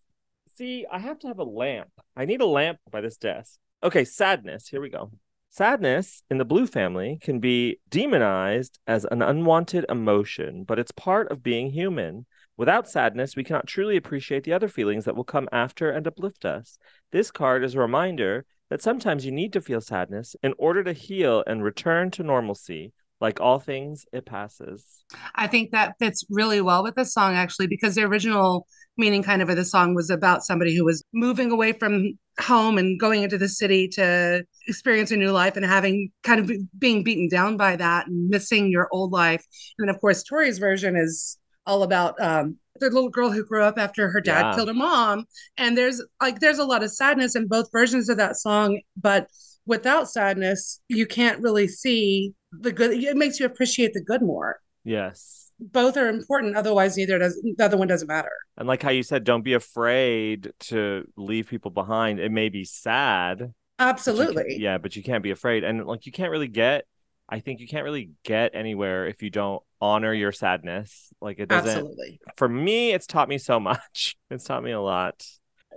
see, 0.56 0.86
I 0.92 1.00
have 1.00 1.20
to 1.20 1.28
have 1.28 1.40
a 1.40 1.44
lamp. 1.44 1.90
I 2.16 2.26
need 2.26 2.42
a 2.42 2.46
lamp 2.46 2.80
by 2.92 3.02
this 3.02 3.18
desk. 3.18 3.58
Okay, 3.84 4.06
sadness. 4.06 4.68
Here 4.68 4.82
we 4.82 4.90
go. 4.90 5.12
Sadness 5.54 6.24
in 6.32 6.40
the 6.40 6.46
blue 6.46 6.66
family 6.66 7.20
can 7.22 7.40
be 7.40 7.78
demonized 7.88 8.80
as 8.88 9.06
an 9.06 9.22
unwanted 9.22 9.86
emotion, 9.88 10.64
but 10.64 10.80
it's 10.80 10.92
part 10.92 11.32
of 11.32 11.44
being 11.44 11.70
human. 11.70 12.26
Without 12.58 12.90
sadness, 12.90 13.36
we 13.36 13.44
cannot 13.44 13.68
truly 13.68 13.96
appreciate 13.96 14.46
the 14.46 14.54
other 14.54 14.68
feelings 14.68 15.06
that 15.06 15.16
will 15.16 15.24
come 15.24 15.48
after 15.52 15.92
and 15.92 16.08
uplift 16.08 16.44
us. 16.44 16.80
This 17.12 17.30
card 17.30 17.64
is 17.64 17.76
a 17.76 17.80
reminder 17.80 18.48
that 18.72 18.82
sometimes 18.82 19.28
you 19.28 19.32
need 19.32 19.54
to 19.54 19.62
feel 19.62 19.80
sadness 19.80 20.36
in 20.42 20.56
order 20.58 20.84
to 20.86 20.92
heal 20.92 21.44
and 21.46 21.64
return 21.64 22.10
to 22.10 22.24
normalcy. 22.24 22.92
Like 23.24 23.40
all 23.40 23.58
things, 23.58 24.06
it 24.12 24.26
passes. 24.26 24.86
I 25.34 25.48
think 25.48 25.72
that 25.72 25.96
fits 25.98 26.26
really 26.30 26.60
well 26.60 26.84
with 26.84 26.96
this 26.96 27.14
song 27.14 27.36
actually, 27.36 27.68
because 27.68 27.96
the 27.96 28.04
original 28.04 28.68
meaning 28.98 29.24
kind 29.24 29.42
of 29.42 29.50
of 29.50 29.56
the 29.56 29.64
song 29.64 29.96
was 29.96 30.10
about 30.10 30.44
somebody 30.44 30.76
who 30.76 30.84
was 30.84 31.02
moving 31.14 31.50
away 31.50 31.72
from 31.72 32.20
home 32.42 32.78
and 32.78 33.00
going 33.00 33.24
into 33.24 33.38
the 33.38 33.48
city 33.48 33.88
to 33.88 34.44
experience 34.68 35.10
a 35.12 35.16
new 35.16 35.32
life 35.32 35.56
and 35.56 35.66
having 35.66 36.12
kind 36.24 36.42
of 36.42 36.52
being 36.78 37.02
beaten 37.02 37.30
down 37.30 37.56
by 37.56 37.78
that 37.78 38.08
and 38.08 38.28
missing 38.28 38.70
your 38.70 38.90
old 38.92 39.14
life. 39.14 39.44
And 39.78 39.88
then 39.88 39.96
of 39.96 40.02
course 40.02 40.22
Tori's 40.24 40.58
version 40.58 40.98
is 40.98 41.38
all 41.66 41.84
about 41.84 42.20
um 42.22 42.58
the 42.82 42.90
little 42.90 43.10
girl 43.10 43.32
who 43.32 43.46
grew 43.46 43.64
up 43.64 43.78
after 43.78 44.10
her 44.10 44.20
dad 44.20 44.48
Yeah. 44.48 44.56
killed 44.56 44.68
her 44.68 44.74
mom. 44.74 45.24
And 45.58 45.78
there's 45.78 46.04
like 46.22 46.40
there's 46.42 46.60
a 46.60 46.66
lot 46.66 46.84
of 46.84 46.92
sadness 46.92 47.38
in 47.38 47.48
both 47.48 47.72
versions 47.72 48.10
of 48.10 48.18
that 48.18 48.36
song, 48.36 48.82
but 48.98 49.28
without 49.66 50.10
sadness, 50.10 50.82
you 50.90 51.06
can't 51.08 51.40
really 51.40 51.70
see 51.70 52.34
the 52.62 52.72
good. 52.72 52.92
It 52.92 53.18
makes 53.18 53.40
you 53.40 53.46
appreciate 53.46 53.94
the 53.94 54.02
good 54.02 54.22
more 54.22 54.60
Yes. 54.84 55.52
both 55.60 55.96
are 55.98 56.10
important 56.10 56.56
otherwise 56.58 56.98
neither 56.98 57.18
does 57.20 57.42
the 57.42 57.64
other 57.64 57.78
one 57.78 57.88
doesn't 57.88 58.08
matter 58.08 58.32
And 58.58 58.68
like 58.68 58.82
how 58.84 58.90
you 58.92 59.04
said, 59.04 59.24
don't 59.24 59.44
be 59.44 59.54
afraid 59.54 60.52
to 60.72 61.08
leave 61.16 61.48
people 61.48 61.72
behind. 61.72 62.20
It 62.20 62.32
may 62.32 62.50
be 62.50 62.66
sad. 62.66 63.40
but 63.40 63.50
absolutely 63.80 64.58
yeah, 64.60 64.78
but 64.78 64.96
you 64.96 65.04
can't 65.04 65.24
be 65.24 65.32
afraid. 65.32 65.64
And 65.64 65.86
like 65.86 66.06
you 66.06 66.12
can't 66.12 66.32
really 66.32 66.48
get, 66.50 66.86
I 67.30 67.40
think 67.40 67.60
you 67.62 67.68
can't 67.68 67.84
really 67.86 68.12
get 68.24 68.54
anywhere 68.54 69.08
if 69.08 69.22
you 69.24 69.30
don't 69.30 69.64
honor 69.82 70.14
your 70.14 70.32
sadness. 70.32 71.12
Like 71.22 71.40
it 71.40 71.48
doesn't, 71.50 71.70
absolutely 71.70 72.20
for 72.38 72.48
me, 72.50 72.92
it's 72.92 73.08
taught 73.08 73.30
me 73.30 73.38
so 73.38 73.60
much. 73.60 74.16
It's 74.30 74.44
taught 74.46 74.64
me 74.64 74.72
a 74.72 74.82
lot. 74.82 75.26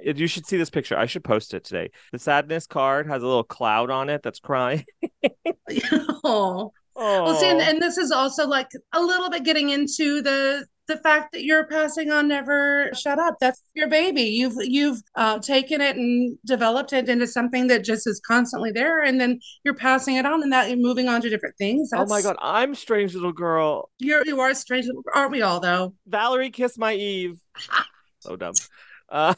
You 0.02 0.26
should 0.26 0.46
see 0.46 0.56
this 0.56 0.70
picture. 0.70 0.96
I 0.96 1.06
should 1.06 1.24
post 1.24 1.54
it 1.54 1.64
today. 1.64 1.90
The 2.12 2.18
sadness 2.18 2.66
card 2.66 3.06
has 3.08 3.22
a 3.22 3.26
little 3.26 3.44
cloud 3.44 3.90
on 3.90 4.08
it 4.08 4.22
that's 4.22 4.40
crying. 4.40 4.84
oh 6.24 6.72
Oh, 6.98 7.24
well 7.24 7.36
see 7.36 7.46
and, 7.46 7.60
and 7.60 7.82
this 7.82 7.98
is 7.98 8.10
also 8.10 8.46
like 8.46 8.70
a 8.94 9.02
little 9.02 9.28
bit 9.28 9.44
getting 9.44 9.68
into 9.68 10.22
the 10.22 10.64
the 10.88 10.96
fact 10.96 11.32
that 11.32 11.44
you're 11.44 11.66
passing 11.66 12.10
on 12.10 12.26
never 12.28 12.88
shut 12.94 13.18
up 13.18 13.34
that's 13.38 13.60
your 13.74 13.88
baby 13.88 14.22
you've 14.22 14.54
you've 14.60 15.02
uh, 15.14 15.38
taken 15.38 15.82
it 15.82 15.96
and 15.96 16.38
developed 16.46 16.94
it 16.94 17.10
into 17.10 17.26
something 17.26 17.66
that 17.66 17.84
just 17.84 18.06
is 18.06 18.18
constantly 18.26 18.70
there 18.70 19.02
and 19.02 19.20
then 19.20 19.38
you're 19.62 19.74
passing 19.74 20.16
it 20.16 20.24
on 20.24 20.42
and 20.42 20.50
that 20.52 20.68
you're 20.70 20.78
moving 20.78 21.06
on 21.06 21.20
to 21.20 21.28
different 21.28 21.56
things 21.58 21.90
oh 21.92 22.06
my 22.06 22.22
God. 22.22 22.36
I'm 22.40 22.74
strange 22.74 23.12
little 23.14 23.32
girl. 23.32 23.90
you're 23.98 24.24
you 24.24 24.40
are 24.40 24.54
strange 24.54 24.86
aren't 25.14 25.32
we 25.32 25.42
all 25.42 25.60
though 25.60 25.92
Valerie 26.06 26.50
kiss 26.50 26.78
my 26.78 26.94
Eve. 26.94 27.38
so 28.20 28.36
dumb. 28.36 28.54
Uh, 29.08 29.34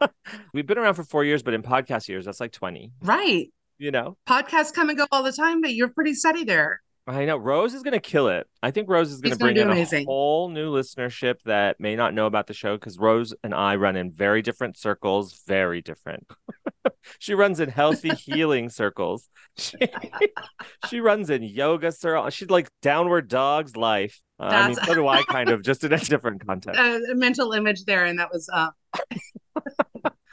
we've 0.54 0.66
been 0.66 0.78
around 0.78 0.94
for 0.94 1.04
four 1.04 1.24
years, 1.24 1.42
but 1.42 1.54
in 1.54 1.62
podcast 1.62 2.08
years, 2.08 2.24
that's 2.24 2.40
like 2.40 2.52
20, 2.52 2.92
right. 3.02 3.48
You 3.78 3.90
know? 3.90 4.16
podcasts 4.28 4.72
come 4.72 4.90
and 4.90 4.98
go 4.98 5.06
all 5.10 5.24
the 5.24 5.32
time 5.32 5.60
but 5.60 5.74
you're 5.74 5.88
pretty 5.88 6.14
steady 6.14 6.44
there 6.44 6.80
I 7.06 7.24
know 7.24 7.36
Rose 7.36 7.74
is 7.74 7.82
going 7.82 7.94
to 7.94 8.00
kill 8.00 8.28
it. 8.28 8.46
I 8.62 8.70
think 8.70 8.88
Rose 8.88 9.10
is 9.10 9.20
going 9.20 9.32
He's 9.32 9.38
to 9.38 9.44
gonna 9.44 9.54
bring 9.54 9.62
in 9.64 9.70
amazing. 9.70 10.02
a 10.02 10.06
whole 10.06 10.48
new 10.48 10.72
listenership 10.72 11.36
that 11.46 11.80
may 11.80 11.96
not 11.96 12.14
know 12.14 12.26
about 12.26 12.46
the 12.46 12.54
show 12.54 12.76
because 12.76 12.96
Rose 12.96 13.34
and 13.42 13.52
I 13.52 13.74
run 13.76 13.96
in 13.96 14.12
very 14.12 14.40
different 14.40 14.76
circles, 14.78 15.42
very 15.46 15.80
different. 15.80 16.30
she 17.18 17.34
runs 17.34 17.58
in 17.58 17.70
healthy 17.70 18.10
healing 18.14 18.68
circles. 18.68 19.28
She, 19.58 19.76
she 20.88 21.00
runs 21.00 21.28
in 21.28 21.42
yoga 21.42 21.92
circles. 21.92 22.32
She's 22.32 22.48
like 22.48 22.70
downward 22.80 23.28
dog's 23.28 23.76
life. 23.76 24.22
Uh, 24.40 24.44
I 24.44 24.68
mean, 24.68 24.76
so 24.76 24.94
do 24.94 25.06
I, 25.06 25.22
kind 25.24 25.50
of, 25.50 25.62
just 25.62 25.84
in 25.84 25.92
a 25.92 25.98
different 25.98 26.46
context. 26.46 26.80
Uh, 26.80 27.00
a 27.10 27.14
mental 27.14 27.52
image 27.52 27.84
there, 27.84 28.06
and 28.06 28.18
that 28.18 28.30
was 28.32 28.48
uh, 28.50 28.70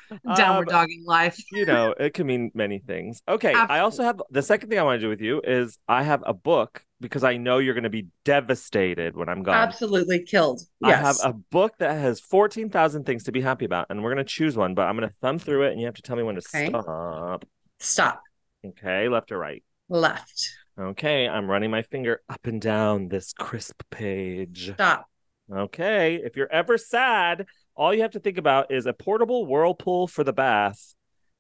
downward 0.36 0.70
Um, 0.70 0.74
dogging 0.74 1.04
life. 1.06 1.38
you 1.52 1.66
know, 1.66 1.94
it 2.00 2.14
can 2.14 2.28
mean 2.28 2.52
many 2.54 2.80
things. 2.80 3.22
Okay. 3.28 3.54
I 3.54 3.80
also 3.80 4.04
have 4.04 4.22
the 4.30 4.42
second 4.42 4.70
thing 4.70 4.80
I 4.80 4.84
want 4.84 5.00
to 5.00 5.06
do 5.06 5.10
with 5.10 5.22
you 5.22 5.42
is 5.44 5.78
I 5.88 6.04
have 6.04 6.24
a 6.26 6.34
book 6.34 6.84
because 7.02 7.24
I 7.24 7.38
know 7.38 7.60
you're 7.60 7.74
going 7.74 7.84
to 7.84 7.90
be 7.90 8.08
devastated 8.26 9.16
when 9.16 9.30
I'm 9.30 9.44
gone. 9.44 9.56
Absolutely 9.56 10.24
killed. 10.24 10.62
I 10.84 10.94
have 10.94 11.18
a 11.24 11.34
book 11.34 11.74
that 11.80 11.98
has 12.00 12.20
14,000 12.20 13.06
things 13.06 13.24
to 13.24 13.32
be 13.32 13.42
happy 13.42 13.66
about, 13.66 13.88
and 13.90 14.04
we're 14.04 14.14
going 14.14 14.26
to 14.26 14.30
choose 14.30 14.58
one, 14.58 14.74
but 14.74 14.84
I'm 14.88 14.98
going 14.98 15.08
to 15.10 15.16
thumb 15.22 15.40
through 15.40 15.64
it 15.64 15.72
and 15.72 15.80
you 15.80 15.86
have 15.86 15.96
to 15.96 16.02
tell 16.02 16.16
me 16.18 16.24
when 16.24 16.36
to 16.36 16.42
Okay. 16.54 16.70
stop. 16.70 17.46
Stop. 17.80 18.22
Okay. 18.66 19.08
Left 19.08 19.32
or 19.32 19.38
right? 19.38 19.64
Left. 19.88 20.50
Okay. 20.80 21.28
I'm 21.28 21.50
running 21.50 21.72
my 21.72 21.82
finger 21.84 22.22
up 22.30 22.46
and 22.48 22.62
down 22.62 23.08
this 23.08 23.34
crisp 23.34 23.82
page. 23.90 24.72
Stop. 24.74 25.08
Okay. 25.52 26.16
If 26.16 26.36
you're 26.36 26.52
ever 26.52 26.78
sad, 26.78 27.46
all 27.80 27.94
you 27.94 28.02
have 28.02 28.12
to 28.12 28.20
think 28.20 28.38
about 28.38 28.72
is 28.72 28.86
a 28.86 28.94
portable 28.94 29.46
whirlpool 29.46 30.06
for 30.06 30.26
the 30.26 30.34
bath, 30.34 30.94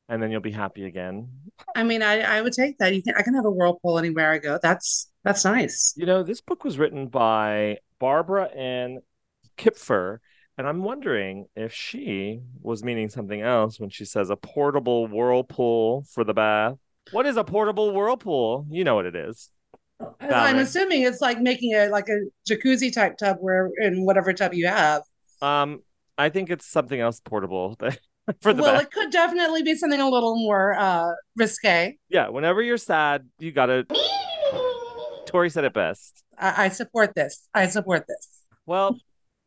and 0.08 0.24
then 0.24 0.32
you'll 0.32 0.40
be 0.40 0.52
happy 0.52 0.86
again. 0.86 1.28
I 1.76 1.84
mean, 1.84 2.02
I, 2.02 2.22
I 2.22 2.42
would 2.42 2.54
take 2.54 2.78
that. 2.78 2.96
You 2.96 3.04
can 3.04 3.14
I 3.18 3.22
can 3.22 3.34
have 3.34 3.46
a 3.46 3.52
whirlpool 3.52 4.00
anywhere 4.00 4.32
I 4.32 4.38
go. 4.38 4.58
That's 4.62 5.12
that's 5.26 5.44
nice. 5.44 5.94
You 5.98 6.06
know, 6.06 6.24
this 6.24 6.40
book 6.40 6.64
was 6.64 6.80
written 6.80 7.08
by 7.08 7.80
Barbara 8.00 8.46
Ann 8.46 9.00
Kipfer, 9.58 10.20
and 10.58 10.66
I'm 10.66 10.82
wondering 10.82 11.48
if 11.58 11.74
she 11.74 12.40
was 12.62 12.86
meaning 12.86 13.10
something 13.10 13.42
else 13.42 13.78
when 13.78 13.90
she 13.90 14.06
says 14.06 14.30
a 14.30 14.38
portable 14.38 15.08
whirlpool 15.08 16.06
for 16.14 16.24
the 16.24 16.34
bath. 16.34 16.78
What 17.12 17.26
is 17.26 17.36
a 17.36 17.44
portable 17.44 17.94
whirlpool? 17.94 18.66
You 18.70 18.86
know 18.86 18.96
what 18.96 19.06
it 19.06 19.16
is. 19.16 19.50
I'm 20.22 20.60
assuming 20.60 21.02
it's 21.02 21.20
like 21.20 21.42
making 21.42 21.76
a 21.76 21.90
like 21.90 22.08
a 22.08 22.20
jacuzzi 22.50 22.94
type 22.94 23.18
tub 23.18 23.38
where 23.42 23.70
in 23.82 24.06
whatever 24.06 24.32
tub 24.32 24.54
you 24.54 24.68
have. 24.68 25.02
Um, 25.42 25.82
I 26.20 26.28
think 26.30 26.50
it's 26.50 26.66
something 26.66 27.00
else 27.00 27.22
portable 27.22 27.78
for 28.42 28.54
the 28.54 28.62
well, 28.62 28.80
it 28.80 28.92
could 28.92 29.10
definitely 29.10 29.64
be 29.64 29.74
something 29.74 30.02
a 30.02 30.10
little 30.10 30.36
more 30.36 30.78
uh 30.78 31.14
risque. 31.38 31.98
Yeah, 32.10 32.28
whenever 32.28 32.62
you're 32.62 32.78
sad, 32.78 33.28
you 33.40 33.52
gotta. 33.52 33.86
Tori 35.26 35.50
said 35.50 35.64
it 35.64 35.74
best. 35.74 36.24
I, 36.38 36.66
I 36.66 36.70
support 36.70 37.16
this. 37.16 37.48
I 37.54 37.68
support 37.68 38.06
this. 38.08 38.44
Well, 38.66 38.98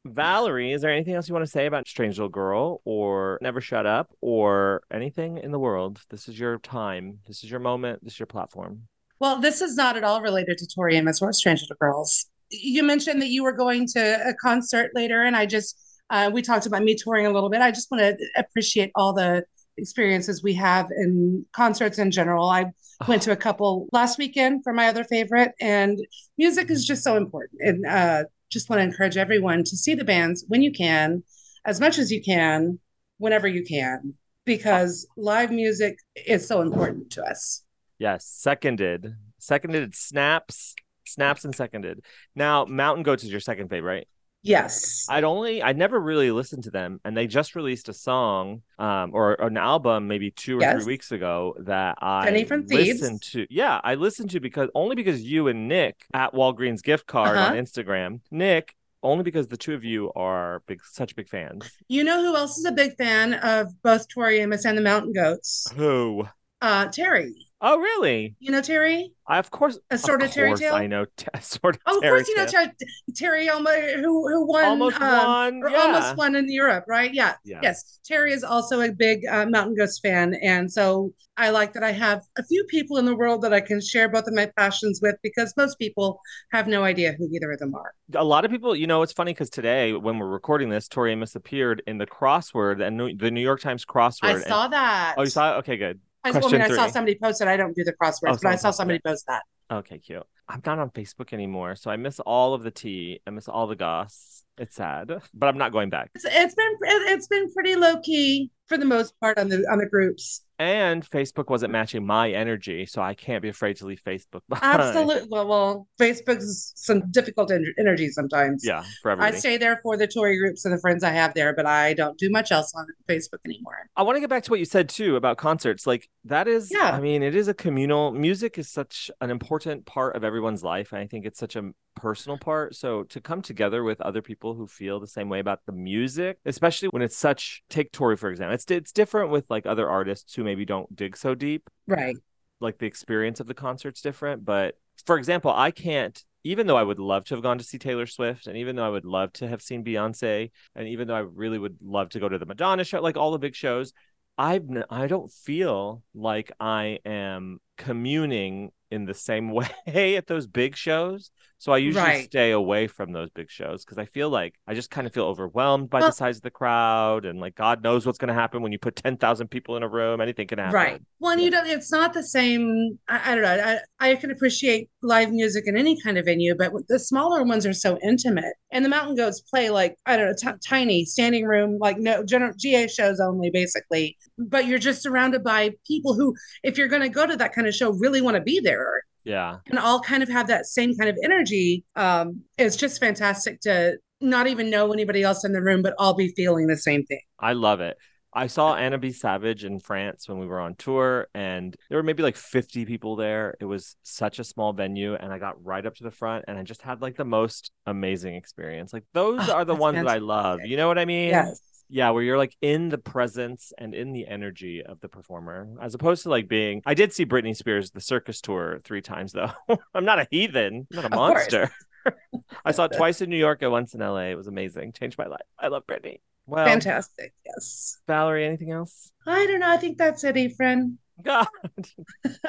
Valerie, 0.05 0.73
is 0.73 0.81
there 0.81 0.93
anything 0.93 1.15
else 1.15 1.29
you 1.29 1.35
want 1.35 1.45
to 1.45 1.51
say 1.51 1.67
about 1.67 1.87
Strange 1.87 2.19
Little 2.19 2.29
Girl 2.29 2.81
or 2.85 3.39
Never 3.43 3.61
Shut 3.61 3.85
Up 3.85 4.11
or 4.21 4.83
anything 4.91 5.39
in 5.39 5.51
the 5.51 5.59
world? 5.59 6.01
This 6.09 6.29
is 6.29 6.39
your 6.39 6.59
time. 6.59 7.19
This 7.27 7.45
is 7.45 7.51
your 7.51 7.61
moment. 7.61 8.03
This 8.03 8.15
is 8.15 8.19
your 8.21 8.27
platform. 8.27 8.83
Well, 9.21 9.41
this 9.41 9.61
is 9.61 9.77
not 9.77 9.97
at 9.97 10.05
all 10.05 10.23
related 10.23 10.57
to 10.59 10.67
Tori 10.75 10.97
Amos 10.97 11.21
or 11.21 11.33
Strange 11.33 11.61
Little 11.63 11.77
Girls. 11.81 12.27
You 12.51 12.83
mentioned 12.83 13.21
that 13.23 13.29
you 13.29 13.43
were 13.43 13.53
going 13.53 13.87
to 13.89 14.29
a 14.29 14.35
concert 14.35 14.91
later, 14.95 15.23
and 15.23 15.37
I 15.37 15.47
just 15.47 15.92
uh, 16.11 16.31
we 16.33 16.43
talked 16.43 16.67
about 16.67 16.83
me 16.83 16.95
touring 16.95 17.27
a 17.27 17.31
little 17.31 17.51
bit. 17.51 17.61
I 17.61 17.71
just 17.71 17.91
want 17.91 18.03
to 18.03 18.17
appreciate 18.37 18.91
all 18.95 19.13
the 19.13 19.45
experiences 19.77 20.43
we 20.43 20.55
have 20.55 20.91
in 20.91 21.47
concerts 21.53 21.99
in 21.99 22.11
general. 22.11 22.49
I 22.49 22.67
went 23.09 23.23
to 23.23 23.33
a 23.33 23.37
couple 23.37 23.89
last 23.93 24.19
weekend 24.19 24.63
for 24.63 24.73
my 24.73 24.89
other 24.89 25.05
favorite, 25.05 25.53
and 25.61 25.99
music 26.39 26.71
is 26.71 26.85
just 26.85 27.03
so 27.03 27.17
important. 27.17 27.61
And 27.61 27.87
uh, 27.87 28.25
just 28.51 28.69
want 28.69 28.81
to 28.81 28.85
encourage 28.85 29.17
everyone 29.17 29.65
to 29.65 29.77
see 29.77 29.95
the 29.95 30.05
bands 30.05 30.45
when 30.49 30.63
you 30.63 30.73
can, 30.73 31.23
as 31.65 31.81
much 31.81 31.99
as 31.99 32.13
you 32.13 32.23
can, 32.23 32.79
whenever 33.19 33.49
you 33.49 33.65
can, 33.65 34.15
because 34.45 35.07
live 35.17 35.51
music 35.51 35.97
is 36.27 36.47
so 36.47 36.61
important 36.61 37.11
to 37.13 37.23
us. 37.23 37.63
Yes, 37.99 38.27
seconded. 38.27 39.15
Seconded 39.39 39.95
snaps, 39.95 40.75
snaps 41.07 41.45
and 41.45 41.55
seconded. 41.55 42.05
Now, 42.35 42.65
Mountain 42.65 43.05
Goats 43.05 43.25
is 43.25 43.31
your 43.31 43.41
second 43.41 43.69
favorite, 43.69 43.93
right? 43.95 44.09
Yes. 44.43 45.07
I'd 45.09 45.25
only 45.25 45.63
I'd 45.63 45.77
never 45.77 46.01
really 46.01 46.31
listened 46.31 46.65
to 46.65 46.71
them 46.71 47.01
and 47.05 47.17
they 47.17 47.27
just 47.27 47.55
released 47.55 47.89
a 47.89 47.93
song 47.93 48.63
um 48.79 49.11
or 49.15 49.35
an 49.35 49.57
album 49.57 50.09
maybe 50.09 50.31
2 50.33 50.59
or 50.59 50.61
Yes. 50.61 50.83
3 50.83 50.93
weeks 50.93 51.13
ago 51.13 51.55
that 51.61 51.97
I 52.03 52.25
Jenny 52.25 52.45
from 52.45 52.67
Thebes. 52.67 53.01
listened 53.01 53.23
to. 53.33 53.47
Yeah, 53.51 53.81
I 53.85 53.95
listened 53.95 54.31
to 54.31 54.41
because 54.41 54.69
only 54.75 54.97
because 54.97 55.23
you 55.23 55.47
and 55.49 55.69
Nick 55.69 56.05
at 56.13 56.33
Walgreens 56.33 56.83
gift 56.83 57.07
card 57.07 57.37
Uh-huh. 57.37 57.51
on 57.51 57.57
Instagram. 57.57 58.21
Nick 58.31 58.75
only 59.05 59.25
because 59.25 59.49
the 59.49 59.57
two 59.57 59.75
of 59.75 59.85
you 59.85 60.13
are 60.15 60.63
big 60.67 60.81
such 60.85 61.15
big 61.17 61.29
fans. 61.29 61.71
You 61.89 62.05
know 62.05 62.21
who 62.23 62.37
else 62.37 62.59
is 62.59 62.65
a 62.65 62.73
big 62.73 62.97
fan 62.97 63.35
of 63.35 63.69
both 63.83 64.09
Tori 64.09 64.39
Amos 64.39 64.65
and 64.65 64.77
the 64.79 64.83
Mountain 64.83 65.13
Goats? 65.13 65.71
Who? 65.77 66.29
Uh, 66.61 66.87
Terry. 66.87 67.35
Oh, 67.65 67.79
really? 67.79 68.35
You 68.41 68.51
know 68.51 68.61
Terry? 68.61 69.13
I 69.29 69.39
of 69.39 69.53
course 69.53 69.79
Assorted 69.91 70.27
of 70.27 70.33
Terry 70.33 70.49
course 70.49 70.59
Tale? 70.61 70.75
I 70.75 70.89
know 70.89 71.05
t- 71.17 71.27
sort 71.41 71.77
of 71.77 71.83
Oh, 71.87 71.97
of 71.99 72.03
Terry 72.03 72.19
course 72.25 72.29
you 72.29 72.37
know 72.37 72.71
Terry 73.15 73.49
Alma, 73.49 73.71
who 74.03 74.29
who 74.29 74.47
won 74.49 74.65
Almost 74.65 75.01
um, 75.01 75.27
won. 75.27 75.63
or 75.63 75.71
Yeah. 75.71 75.79
almost 75.79 76.17
won 76.17 76.35
in 76.35 76.51
Europe, 76.51 76.85
right? 76.89 77.15
Yeah. 77.15 77.35
Yeah. 77.45 77.61
Yes. 77.63 78.01
Terry 78.05 78.33
is 78.33 78.43
also 78.43 78.81
a 78.81 78.91
big 78.91 79.25
uh, 79.31 79.47
Mountain 79.47 79.77
Goats 79.77 80.01
fan, 80.01 80.35
and 80.43 80.71
so 80.71 81.13
I 81.37 81.51
like 81.51 81.73
that 81.75 81.85
I 81.85 81.93
have 81.93 82.23
a 82.37 82.43
few 82.43 82.65
people 82.65 82.99
in 82.99 83.05
the 83.05 83.15
world 83.17 83.43
that 83.43 83.55
I 83.55 83.61
can 83.61 83.81
share 83.81 84.09
both 84.09 84.27
of 84.27 84.35
my 84.35 84.51
passions 84.57 84.99
with 85.01 85.15
because 85.23 85.55
most 85.57 85.79
people 85.79 86.21
have 86.51 86.67
no 86.67 86.83
idea 86.83 87.13
who 87.17 87.29
either 87.33 87.53
of 87.53 87.61
them 87.61 87.75
are. 87.77 87.95
a 88.15 88.25
lot 88.25 88.45
of 88.45 88.51
people, 88.51 88.75
you 88.75 88.89
know, 88.89 89.03
it's 89.03 89.13
funny 89.13 89.33
because 89.33 89.51
today, 89.51 89.93
when 89.93 90.19
we're 90.19 90.27
recording 90.27 90.69
this, 90.69 90.89
Tori 90.89 91.13
Amos 91.13 91.37
appeared 91.37 91.81
in 91.87 91.97
the 91.99 92.07
crossword 92.07 92.85
and 92.85 93.19
the 93.21 93.31
New 93.31 93.41
York 93.41 93.61
Times 93.61 93.85
crossword. 93.87 94.25
I 94.25 94.33
and- 94.33 94.43
saw 94.43 94.67
that. 94.69 95.15
Oh, 95.17 95.23
you 95.23 95.31
saw 95.31 95.55
it? 95.55 95.59
Okay, 95.61 95.77
good. 95.77 96.01
I, 96.25 96.31
well, 96.31 96.47
I 96.47 96.53
mean, 96.53 96.61
I 96.63 96.69
saw 96.69 96.87
somebody 96.87 97.19
post 97.21 97.41
it. 97.41 97.49
I 97.49 97.57
don't 97.57 97.75
do 97.75 97.85
the 97.85 97.93
crosswords, 97.93 98.35
Oh, 98.35 98.39
but 98.43 98.47
I 98.53 98.57
saw 98.57 98.71
somebody 98.71 98.97
it. 98.99 99.05
post 99.05 99.27
that. 99.27 99.43
Okay, 99.71 99.99
cute. 99.99 100.23
I'm 100.49 100.61
not 100.67 100.79
on 100.79 100.91
Facebook 100.91 101.33
anymore, 101.33 101.77
so 101.77 101.91
I 101.91 101.97
miss 101.97 102.21
all 102.21 102.55
of 102.55 102.63
the 102.63 102.71
tea. 102.71 103.21
I 103.27 103.31
miss 103.31 103.49
all 103.49 103.67
the 103.67 103.77
goss. 103.77 104.45
It's 104.59 104.77
sad, 104.77 105.11
but 105.33 105.47
I'm 105.49 105.57
not 105.57 105.73
going 105.73 105.89
back. 105.89 106.11
It's, 106.15 106.27
it's 106.29 106.55
been 106.55 106.73
it- 106.83 107.11
it's 107.13 107.27
been 107.27 107.51
pretty 107.53 107.75
low 107.75 107.99
key 108.01 108.51
for 108.73 108.79
the 108.79 108.87
most 108.87 109.19
part 109.21 109.39
on 109.39 109.49
the 109.49 109.67
on 109.71 109.79
the 109.79 109.87
groups. 109.87 110.43
And 110.59 111.05
Facebook 111.09 111.51
wasn't 111.51 111.73
matching 111.73 112.07
my 112.07 112.31
energy, 112.31 112.87
so 112.87 113.03
I 113.03 113.15
can't 113.15 113.43
be 113.43 113.49
afraid 113.49 113.77
to 113.79 113.87
leave 113.87 114.01
Facebook 114.03 114.43
behind. 114.49 114.81
Absolutely. 114.81 115.29
Well, 115.29 115.49
well, 115.49 115.89
Facebook's 116.01 116.73
some 116.77 117.11
difficult 117.11 117.51
en- 117.51 117.75
energy 117.79 118.09
sometimes. 118.11 118.65
Yeah, 118.65 118.85
for 119.03 119.21
I 119.21 119.33
stay 119.33 119.57
there 119.57 119.81
for 119.83 119.97
the 119.97 120.07
Tori 120.07 120.39
groups 120.39 120.65
and 120.65 120.73
the 120.73 120.81
friends 120.81 121.03
I 121.03 121.11
have 121.11 121.35
there, 121.35 121.53
but 121.53 121.67
I 121.67 121.95
don't 121.95 122.17
do 122.17 122.31
much 122.31 122.53
else 122.53 122.73
on 122.77 122.87
Facebook 123.09 123.41
anymore. 123.45 123.89
I 123.97 124.05
want 124.05 124.17
to 124.17 124.21
get 124.21 124.31
back 124.31 124.45
to 124.45 124.51
what 124.51 124.61
you 124.61 124.65
said 124.65 124.89
too 124.89 125.17
about 125.17 125.37
concerts. 125.37 125.87
Like 125.87 126.09
that 126.25 126.47
is, 126.49 126.71
Yeah. 126.71 126.93
I 126.93 127.01
mean, 127.01 127.23
it 127.23 127.35
is 127.35 127.49
a 127.49 127.55
communal. 127.55 128.13
Music 128.13 128.57
is 128.57 128.71
such 128.71 129.11
an 129.21 129.31
important 129.31 129.85
part 129.85 130.17
of 130.17 130.23
everyone's 130.25 130.63
life, 130.63 130.93
and 130.93 131.01
I 131.01 131.07
think 131.09 131.27
it's 131.27 131.41
such 131.41 131.57
a 131.57 131.73
personal 131.97 132.39
part. 132.39 132.75
So 132.75 133.03
to 133.05 133.21
come 133.21 133.43
together 133.43 133.83
with 133.83 134.01
other 134.01 134.23
people 134.23 134.55
who 134.55 134.67
feel 134.67 134.99
the 135.01 135.07
same 135.07 135.29
way 135.29 135.41
about 135.41 135.61
the 135.67 135.73
music, 135.73 136.39
especially 136.47 136.89
when 136.89 137.03
it's 137.03 137.17
such. 137.17 137.63
Take 137.69 137.91
Tori 137.93 138.17
for 138.17 138.31
example. 138.31 138.55
It's 138.63 138.71
it's 138.71 138.93
different 138.93 139.31
with 139.31 139.45
like 139.49 139.67
other 139.67 139.89
artists 139.89 140.35
who 140.35 140.45
maybe 140.45 140.65
don't 140.65 140.95
dig 140.95 141.17
so 141.17 141.35
deep. 141.35 141.69
Right. 141.87 142.17
Like 142.61 142.79
the 142.79 142.87
experience 142.87 143.41
of 143.41 143.47
the 143.47 143.55
concert's 143.55 144.01
different. 144.01 144.45
But 144.45 144.77
for 145.07 145.17
example, 145.19 145.53
I 145.53 145.71
can't. 145.71 146.23
Even 146.45 146.67
though 146.67 146.77
I 146.77 146.83
would 146.83 146.99
love 146.99 147.25
to 147.27 147.35
have 147.35 147.43
gone 147.43 147.59
to 147.59 147.65
see 147.65 147.79
Taylor 147.79 148.07
Swift, 148.07 148.49
and 148.49 148.57
even 148.57 148.75
though 148.75 148.85
I 148.85 148.89
would 148.89 149.05
love 149.05 149.33
to 149.35 149.47
have 149.47 149.63
seen 149.63 149.85
Beyonce, 149.85 150.51
and 150.75 150.89
even 150.89 151.07
though 151.07 151.15
I 151.15 151.21
really 151.21 151.59
would 151.59 151.77
love 151.81 152.09
to 152.11 152.21
go 152.21 152.29
to 152.29 152.37
the 152.37 152.47
Madonna 152.47 152.83
show, 152.83 153.01
like 153.01 153.17
all 153.17 153.31
the 153.31 153.39
big 153.39 153.55
shows, 153.55 153.93
I've 154.37 154.69
n- 154.69 154.85
I 154.91 155.07
don't 155.07 155.31
feel 155.31 156.03
like 156.15 156.51
I 156.59 156.99
am 157.05 157.61
communing 157.79 158.71
in 158.91 159.05
the 159.07 159.15
same 159.15 159.51
way 159.87 160.17
at 160.17 160.27
those 160.27 160.47
big 160.47 160.77
shows. 160.77 161.31
So 161.59 161.71
I 161.71 161.79
usually 161.79 162.03
Right. 162.05 162.25
stay 162.25 162.51
away 162.51 162.89
from 162.89 163.13
those 163.13 163.31
big 163.31 163.49
shows 163.49 163.85
because 163.85 163.97
I 163.97 164.07
feel 164.07 164.29
like 164.29 164.55
I 164.67 164.75
just 164.75 164.91
kind 164.91 165.07
of 165.07 165.13
feel 165.15 165.27
overwhelmed 165.27 165.91
by 165.91 166.01
Well- 166.01 166.09
the 166.09 166.13
size 166.13 166.37
of 166.39 166.43
the 166.43 166.51
crowd 166.51 167.25
and 167.25 167.39
like 167.39 167.55
God 167.55 167.85
knows 167.85 168.05
what's 168.05 168.19
going 168.19 168.31
to 168.31 168.35
happen 168.35 168.63
when 168.63 168.73
you 168.73 168.81
put 168.81 168.97
10,000 168.97 169.47
people 169.47 169.77
in 169.77 169.85
a 169.85 169.89
room. 169.89 170.21
Anything 170.21 170.49
can 170.49 170.59
happen. 170.59 170.75
Right. 170.75 171.01
Well, 171.21 171.31
and 171.31 171.41
you 171.41 171.53
don't, 171.53 171.69
it's 171.69 171.93
not 171.93 172.15
the 172.15 172.23
same. 172.25 172.99
I, 173.09 173.31
I 173.31 173.35
don't 173.37 173.43
know. 173.45 173.79
I, 174.01 174.11
I 174.11 174.17
can 174.17 174.33
appreciate 174.33 174.91
live 175.03 175.31
music 175.31 175.65
in 175.69 175.77
any 175.77 176.01
kind 176.03 176.19
of 176.19 176.25
venue, 176.25 176.57
but 176.57 176.73
the 176.89 176.99
smaller 176.99 177.45
ones 177.45 177.65
are 177.65 177.73
so 177.73 177.97
intimate. 178.03 178.55
And 178.73 178.85
the 178.85 178.89
Mountain 178.89 179.15
Goats 179.15 179.41
play 179.43 179.71
like, 179.71 179.95
I 180.05 180.17
don't 180.17 180.27
know, 180.27 180.53
t- 180.53 180.59
tiny 180.69 181.05
standing 181.05 181.47
room, 181.47 181.79
like 181.81 181.97
no 181.99 182.25
general 182.25 182.55
GA 182.59 182.89
shows 182.89 183.21
only, 183.21 183.51
basically. 183.51 184.17
But 184.37 184.67
you're 184.67 184.81
just 184.81 185.01
surrounded 185.01 185.45
by 185.45 185.71
people 185.87 186.15
who, 186.15 186.35
if 186.65 186.77
you're 186.77 186.89
going 186.89 187.03
to 187.03 187.09
go 187.09 187.25
to 187.25 187.37
that 187.37 187.53
kind 187.53 187.62
of 187.67 187.75
show, 187.75 187.91
really 187.93 188.21
want 188.21 188.37
to 188.37 188.43
be 188.43 188.61
there 188.61 189.03
Yeah. 189.25 189.59
and 189.69 189.79
all 189.79 190.01
kind 190.01 190.23
of 190.23 190.29
have 190.29 190.47
that 190.49 190.67
same 190.67 190.97
kind 190.97 191.09
of 191.11 191.17
energy. 191.25 191.85
Um, 191.97 192.43
it's 192.59 192.77
just 192.77 193.01
fantastic 193.01 193.61
to 193.63 193.99
not 194.21 194.47
even 194.47 194.71
know 194.71 194.93
anybody 194.93 195.23
else 195.23 195.45
in 195.45 195.53
the 195.53 195.63
room, 195.63 195.83
but 195.83 195.95
all 195.99 196.15
be 196.15 196.29
feeling 196.29 196.67
the 196.69 196.77
same 196.77 197.05
thing. 197.05 197.21
I 197.41 197.53
love 197.55 197.81
it. 197.81 197.97
I 198.35 198.47
saw 198.47 198.75
Anna 198.75 198.97
B. 198.97 199.13
Savage 199.13 199.63
in 199.63 199.79
France 199.79 200.27
when 200.27 200.39
we 200.39 200.47
were 200.47 200.59
on 200.59 200.75
tour, 200.77 201.27
and 201.35 201.77
there 201.91 201.99
were 201.99 202.03
maybe 202.03 202.23
like 202.23 202.37
50 202.37 202.87
people 202.87 203.15
there. 203.15 203.57
It 203.61 203.67
was 203.67 203.95
such 204.05 204.39
a 204.39 204.45
small 204.45 204.73
venue, 204.73 205.15
and 205.15 205.31
I 205.31 205.39
got 205.39 205.63
right 205.63 205.85
up 205.85 205.97
to 205.97 206.03
the 206.05 206.11
front, 206.11 206.47
and 206.49 206.57
I 206.57 206.63
just 206.63 206.81
had 206.81 207.03
like 207.03 207.17
the 207.17 207.27
most 207.27 207.73
amazing 207.85 208.35
experience. 208.37 208.95
Like 208.95 209.05
those 209.13 209.51
Oh, 209.51 209.53
are 209.53 209.67
the 209.67 209.75
ones 209.75 209.97
that 209.97 210.09
I 210.09 210.17
love. 210.17 210.61
You 210.65 210.79
know 210.79 210.89
what 210.89 210.99
I 210.99 211.05
mean? 211.05 211.29
Yes. 211.29 211.61
Yeah, 211.95 212.09
where 212.09 212.23
you're 212.23 212.39
like 212.39 212.57
in 212.63 212.89
the 212.89 212.97
presence 212.97 213.71
and 213.77 213.95
in 213.95 214.13
the 214.13 214.27
energy 214.27 214.83
of 214.83 215.01
the 215.01 215.09
performer, 215.11 215.69
as 215.79 215.95
opposed 215.95 216.23
to 216.23 216.31
like 216.31 216.49
being. 216.49 216.81
I 216.87 216.95
did 216.95 217.13
see 217.13 217.27
Britney 217.27 217.55
Spears 217.55 217.91
the 217.91 218.01
circus 218.01 218.41
tour 218.41 218.81
three 218.83 219.03
times 219.03 219.33
though. 219.33 219.51
I'm 219.95 220.07
not 220.07 220.19
a 220.19 220.27
heathen. 220.31 220.87
I'm 220.91 221.03
not 221.03 221.13
a 221.13 221.15
monster. 221.15 221.71
I 222.65 222.73
saw 222.73 222.85
it 222.85 222.93
twice 222.97 223.21
in 223.21 223.29
New 223.29 223.37
York 223.37 223.61
and 223.61 223.71
once 223.71 223.93
in 223.93 224.01
LA. 224.01 224.31
It 224.31 224.37
was 224.37 224.47
amazing. 224.47 224.93
Changed 224.93 225.19
my 225.19 225.27
life. 225.27 225.45
I 225.59 225.69
love 225.69 225.87
Britney. 225.87 226.21
Well, 226.47 226.65
Fantastic. 226.65 227.35
Yes. 227.45 227.99
Valerie, 228.09 228.47
anything 228.47 228.73
else? 228.73 229.13
I 229.27 229.45
don't 229.45 229.61
know. 229.61 229.69
I 229.69 229.77
think 229.77 229.99
that's 229.99 230.25
it, 230.25 230.35
Efren. 230.35 230.97
God, 231.23 231.47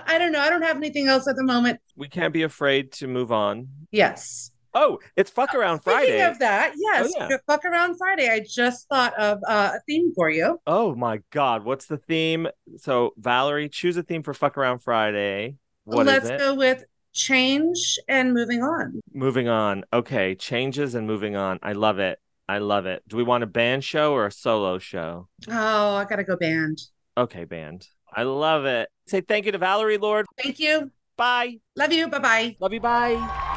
I 0.06 0.18
don't 0.20 0.32
know. 0.32 0.40
I 0.40 0.50
don't 0.50 0.62
have 0.62 0.78
anything 0.78 1.10
else 1.10 1.28
at 1.28 1.36
the 1.36 1.44
moment. 1.44 1.82
we 1.98 2.08
can't 2.08 2.34
be 2.34 2.44
afraid 2.44 2.94
to 2.94 3.08
move 3.08 3.34
on. 3.34 3.68
Yes. 3.92 4.52
Oh, 4.74 5.00
it's 5.16 5.30
fuck 5.30 5.54
around 5.54 5.80
Friday. 5.84 6.08
Speaking 6.08 6.26
of 6.26 6.40
that, 6.40 6.74
yes, 6.78 7.14
Oh, 7.20 7.28
yeah. 7.30 7.38
fuck 7.48 7.64
around 7.66 7.98
Friday. 7.98 8.30
I 8.30 8.42
just 8.48 8.88
thought 8.90 9.14
of 9.20 9.40
uh, 9.48 9.72
a 9.76 9.80
theme 9.88 10.14
for 10.16 10.30
you. 10.30 10.60
Oh 10.66 10.96
my 10.96 11.20
God, 11.32 11.64
what's 11.64 11.86
the 11.86 11.98
theme? 11.98 12.48
So 12.78 13.14
Valerie, 13.18 13.70
choose 13.70 13.98
a 13.98 14.04
theme 14.04 14.24
for 14.24 14.34
fuck 14.34 14.58
around 14.58 14.80
Friday. 14.80 15.58
What 15.86 16.08
is 16.08 16.24
Let's 16.24 16.42
go 16.44 16.56
with 16.56 16.84
change 17.14 18.00
and 18.08 18.34
moving 18.34 18.64
on. 18.64 19.00
Moving 19.14 19.48
on. 19.48 19.84
Okay, 19.94 20.36
changes 20.36 20.96
and 20.96 21.06
moving 21.06 21.36
on. 21.36 21.60
I 21.62 21.74
love 21.74 22.00
it. 22.00 22.20
I 22.50 22.58
love 22.58 22.86
it. 22.86 23.04
Do 23.08 23.16
we 23.18 23.24
want 23.24 23.44
a 23.44 23.48
band 23.48 23.84
show 23.84 24.14
or 24.14 24.26
a 24.26 24.32
solo 24.32 24.80
show? 24.80 25.28
Oh, 25.50 25.96
I 25.96 26.06
gotta 26.06 26.24
go 26.24 26.36
band. 26.36 26.82
Okay, 27.18 27.46
band. 27.46 27.88
I 28.12 28.24
love 28.24 28.66
it. 28.66 28.90
Say 29.08 29.22
thank 29.22 29.46
you 29.46 29.52
to 29.52 29.58
Valerie 29.58 29.98
Lord. 29.98 30.26
Thank 30.42 30.60
you. 30.60 30.92
Bye. 31.16 31.60
Love 31.76 31.94
you. 31.94 32.08
Bye 32.08 32.20
bye. 32.20 32.56
Love 32.60 32.74
you. 32.74 32.80
Bye. 32.80 33.50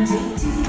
I'm 0.00 0.59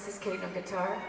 brothers. 0.00 0.20
I 0.20 0.20
got 0.20 0.20
Mrs. 0.20 0.20
Kate 0.20 0.44
on 0.44 0.54
guitar. 0.54 1.02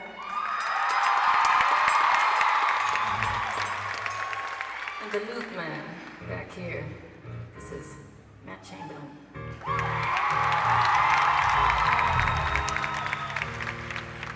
And 5.04 5.12
the 5.12 5.34
loop 5.34 5.56
man 5.56 5.84
back 6.28 6.52
here. 6.54 6.86
This 7.56 7.72
is 7.72 7.96
Matt 8.46 8.64
Chamberlain. 8.64 9.02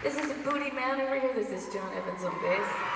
This 0.03 0.17
is 0.17 0.27
the 0.27 0.49
booty 0.49 0.71
man 0.71 1.01
over 1.01 1.19
here. 1.19 1.33
This 1.33 1.49
is 1.49 1.73
Jon 1.73 1.91
Evans 1.95 2.23
on 2.23 2.33
bass. 2.41 2.94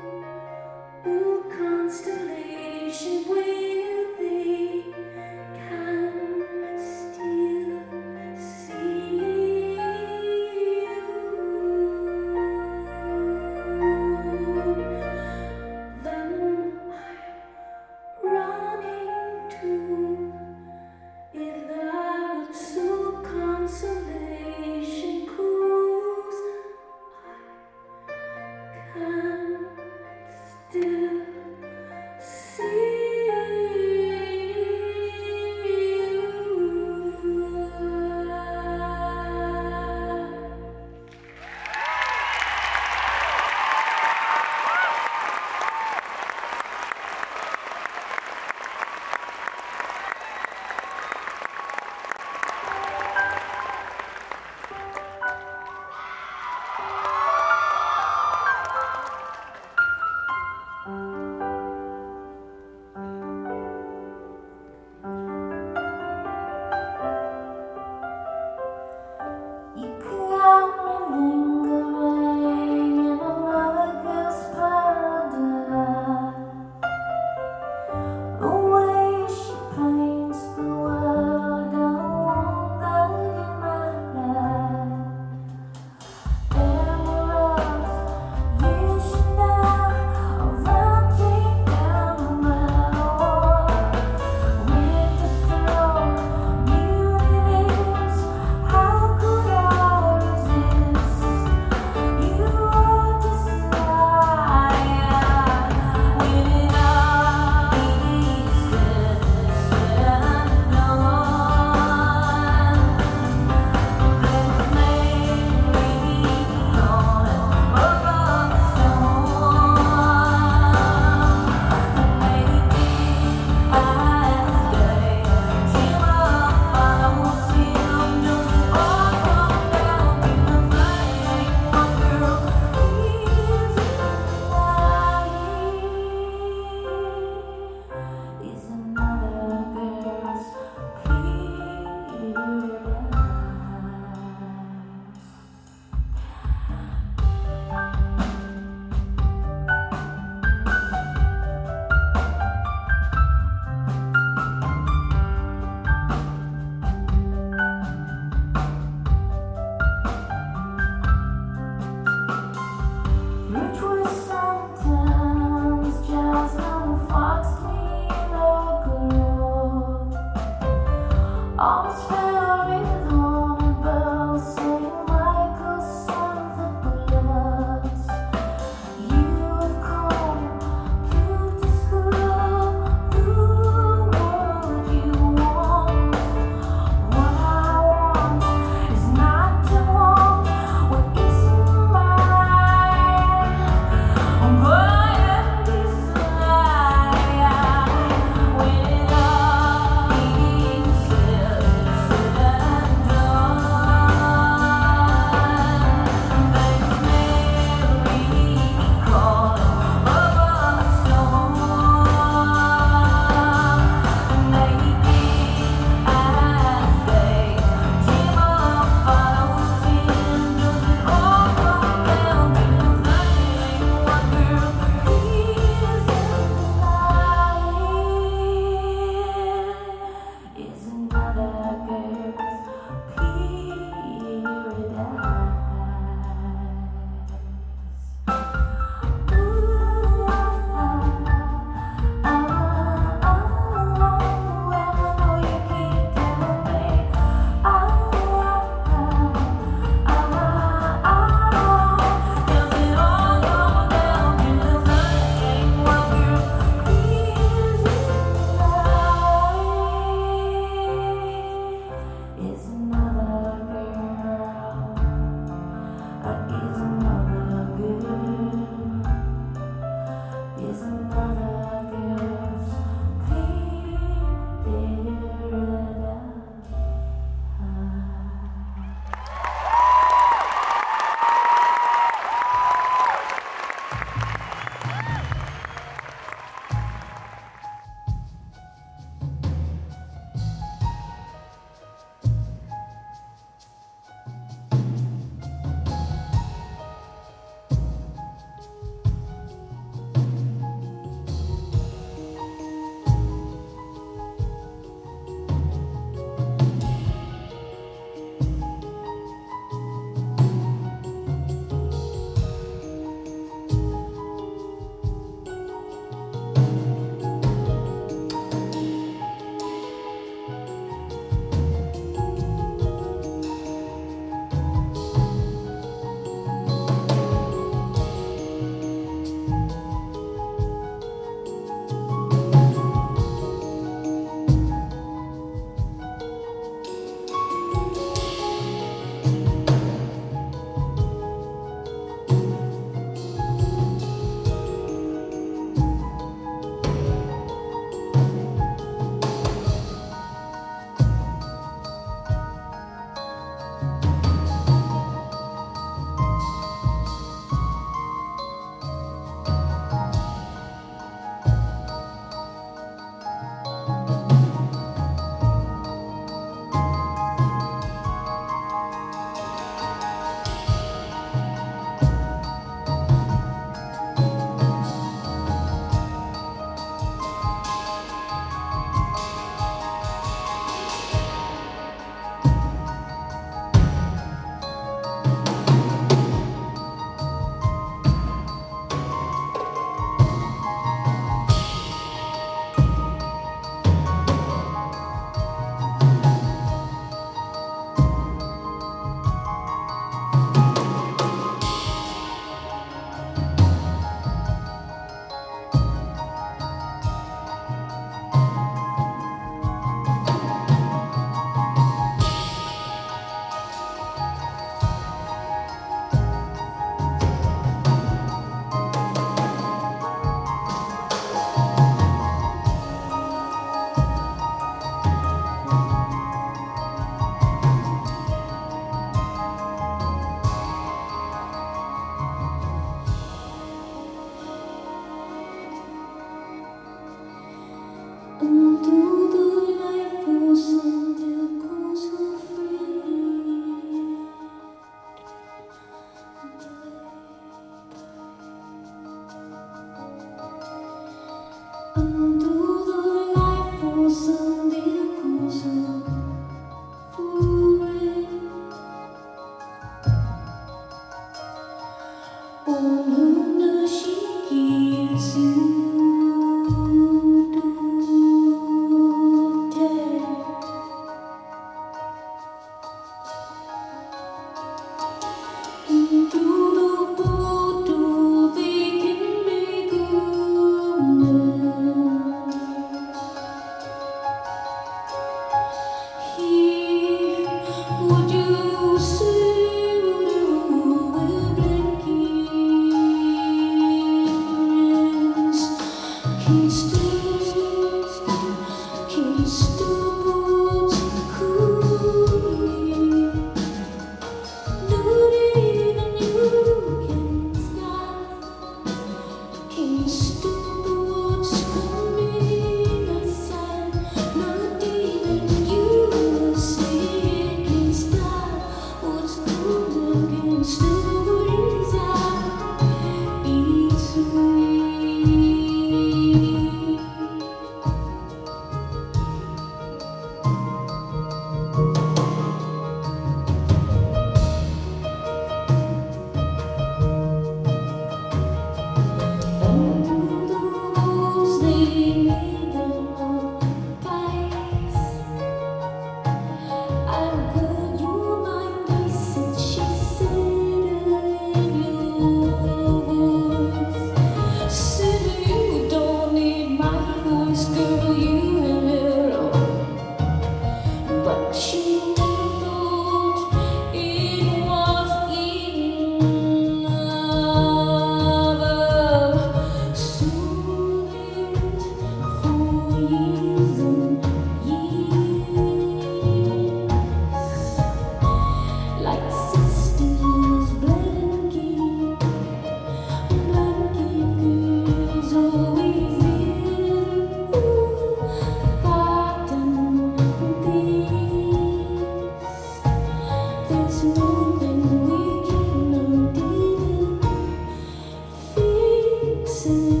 思。 599.61 600.00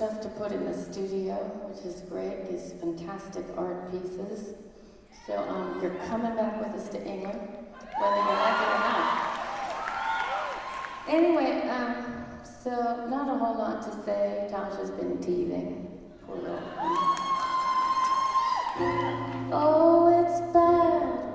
stuff 0.00 0.18
to 0.22 0.28
put 0.30 0.50
in 0.50 0.64
the 0.64 0.72
studio, 0.72 1.34
which 1.68 1.84
is 1.84 2.00
great, 2.08 2.50
these 2.50 2.72
fantastic 2.80 3.44
art 3.54 3.92
pieces. 3.92 4.54
So 5.26 5.36
um, 5.36 5.78
you're 5.82 5.94
coming 6.08 6.34
back 6.36 6.58
with 6.58 6.72
us 6.80 6.88
to 6.88 7.04
England, 7.04 7.38
whether 7.38 8.16
you 8.16 8.32
like 8.40 8.60
it 8.64 8.70
or 8.72 8.80
not. 8.80 9.28
Anyway, 11.06 11.68
um, 11.68 12.24
so 12.42 12.70
not 13.10 13.28
a 13.28 13.36
whole 13.36 13.58
lot 13.58 13.82
to 13.82 13.92
say. 14.06 14.48
Tasha's 14.50 14.90
been 14.90 15.18
teething. 15.18 15.86
Poor 16.26 16.36
little. 16.36 16.62
Oh, 19.52 20.08
it's 20.24 20.40
bad. 20.54 21.29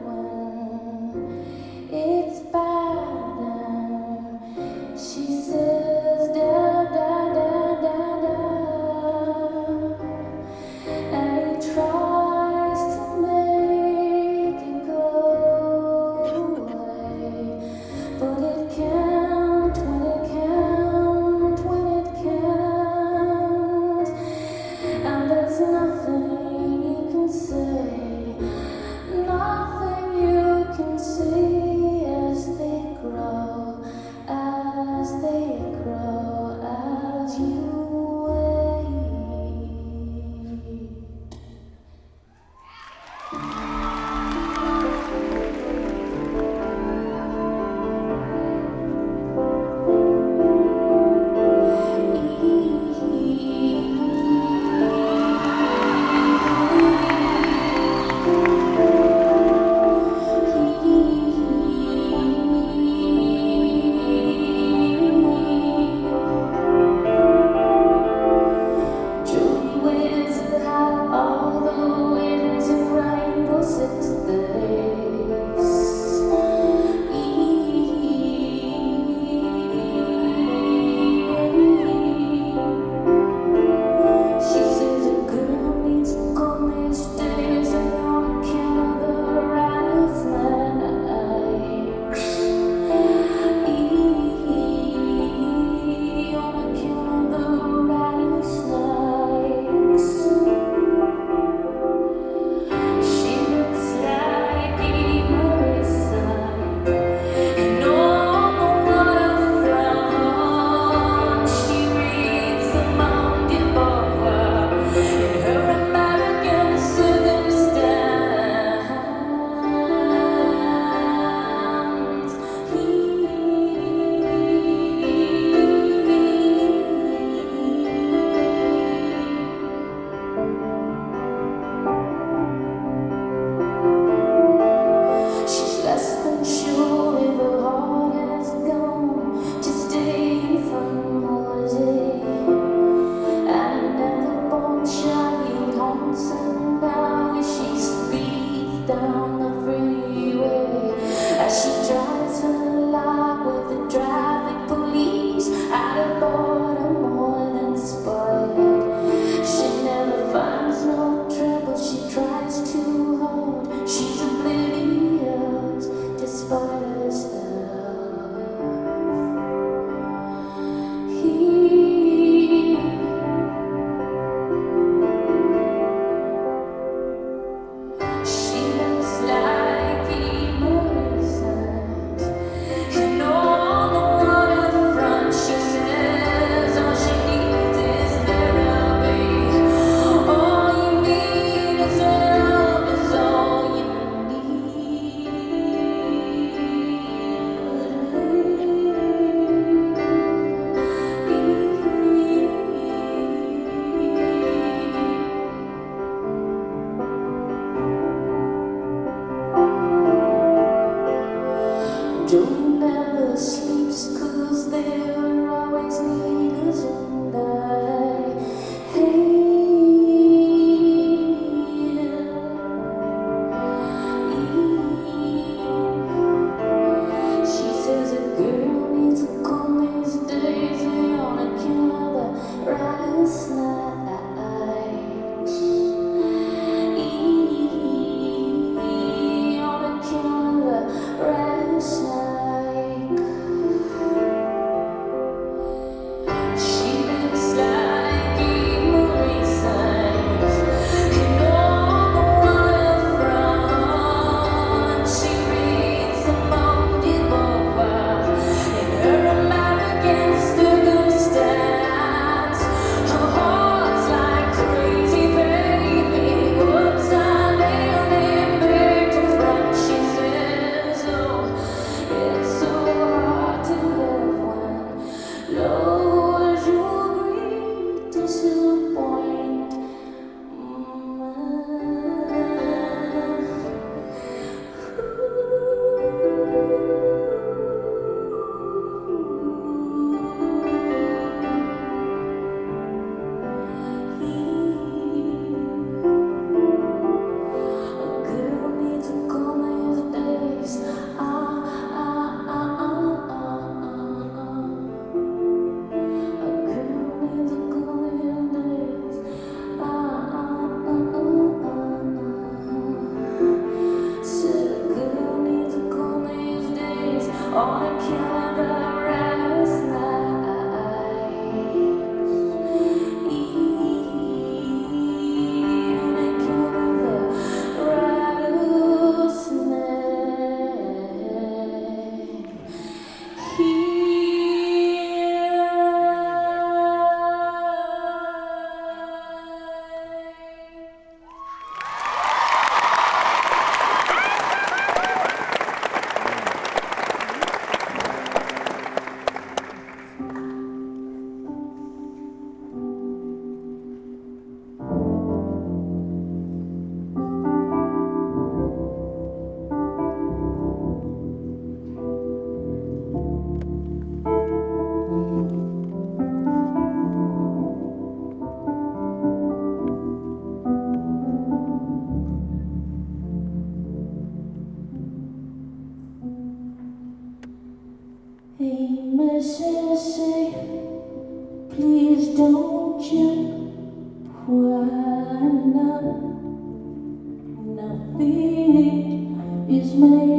made. 389.95 390.35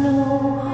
Snow 0.00 0.69